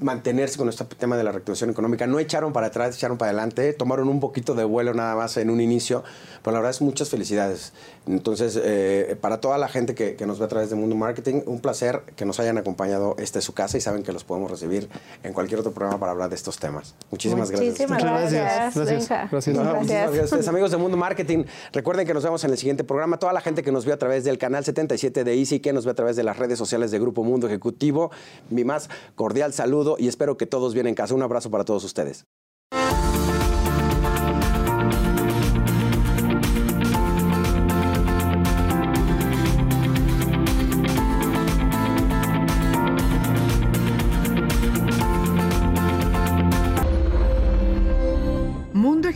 mantenerse 0.00 0.58
con 0.58 0.68
este 0.68 0.84
tema 0.84 1.16
de 1.16 1.24
la 1.24 1.32
reactivación 1.32 1.70
económica. 1.70 2.06
No 2.06 2.18
echaron 2.18 2.52
para 2.52 2.66
atrás, 2.66 2.96
echaron 2.96 3.18
para 3.18 3.30
adelante, 3.30 3.72
tomaron 3.72 4.08
un 4.08 4.20
poquito 4.20 4.54
de 4.54 4.64
vuelo 4.64 4.94
nada 4.94 5.14
más 5.14 5.36
en 5.36 5.48
un 5.48 5.60
inicio, 5.60 6.02
pero 6.42 6.54
la 6.54 6.58
verdad 6.58 6.70
es 6.72 6.82
muchas 6.82 7.08
felicidades. 7.08 7.72
Entonces, 8.06 8.58
eh, 8.62 9.16
para 9.20 9.40
toda 9.40 9.58
la 9.58 9.68
gente 9.68 9.94
que, 9.94 10.14
que 10.14 10.26
nos 10.26 10.38
ve 10.38 10.44
a 10.44 10.48
través 10.48 10.70
de 10.70 10.76
Mundo 10.76 10.94
Marketing, 10.94 11.42
un 11.46 11.60
placer 11.60 12.02
que 12.14 12.24
nos 12.24 12.38
hayan 12.38 12.56
acompañado. 12.56 13.16
Esta 13.18 13.38
es 13.40 13.44
su 13.44 13.52
casa 13.52 13.76
y 13.76 13.80
saben 13.80 14.02
que 14.02 14.12
los 14.12 14.24
podemos 14.24 14.50
recibir 14.50 14.88
en 15.22 15.32
cualquier 15.32 15.60
otro 15.60 15.72
programa 15.72 15.98
para 15.98 16.12
hablar 16.12 16.28
de 16.28 16.36
estos 16.36 16.58
temas. 16.58 16.94
Muchísimas 17.10 17.50
gracias. 17.50 17.70
Muchísimas 17.70 18.02
gracias. 18.02 18.30
gracias. 18.32 18.74
Gracias. 18.74 19.30
Gracias. 19.30 19.56
No, 19.56 19.62
Gracias. 19.62 19.80
muchísimas 19.80 20.02
gracias 20.04 20.20
a 20.20 20.24
ustedes. 20.24 20.48
Amigos 20.48 20.70
de 20.70 20.76
Mundo 20.76 20.96
Marketing, 20.96 21.44
recuerden 21.72 22.06
que 22.06 22.14
nos 22.14 22.22
vemos 22.22 22.44
en 22.44 22.50
el 22.50 22.58
siguiente 22.58 22.84
programa. 22.84 23.18
Toda 23.18 23.32
la 23.32 23.40
gente 23.40 23.62
que 23.62 23.72
nos 23.72 23.84
ve 23.84 23.92
a 23.92 23.98
través 23.98 24.24
del 24.24 24.38
canal 24.38 24.64
77 24.64 25.24
de 25.24 25.34
Easy, 25.38 25.60
que 25.60 25.72
nos 25.72 25.84
ve 25.84 25.90
a 25.90 25.94
través 25.94 26.16
de 26.16 26.22
las 26.22 26.38
redes 26.38 26.58
sociales 26.58 26.90
de 26.90 26.98
Grupo 26.98 27.24
Mundo 27.24 27.46
Ejecutivo, 27.46 28.10
mi 28.50 28.64
más 28.64 28.88
cordial 29.14 29.52
saludo 29.52 29.96
y 29.98 30.08
espero 30.08 30.36
que 30.36 30.46
todos 30.46 30.74
bien 30.74 30.86
en 30.86 30.94
casa. 30.94 31.14
Un 31.14 31.22
abrazo 31.22 31.50
para 31.50 31.64
todos 31.64 31.82
ustedes. 31.84 32.24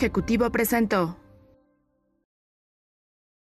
Ejecutivo 0.00 0.48
presentó 0.48 1.14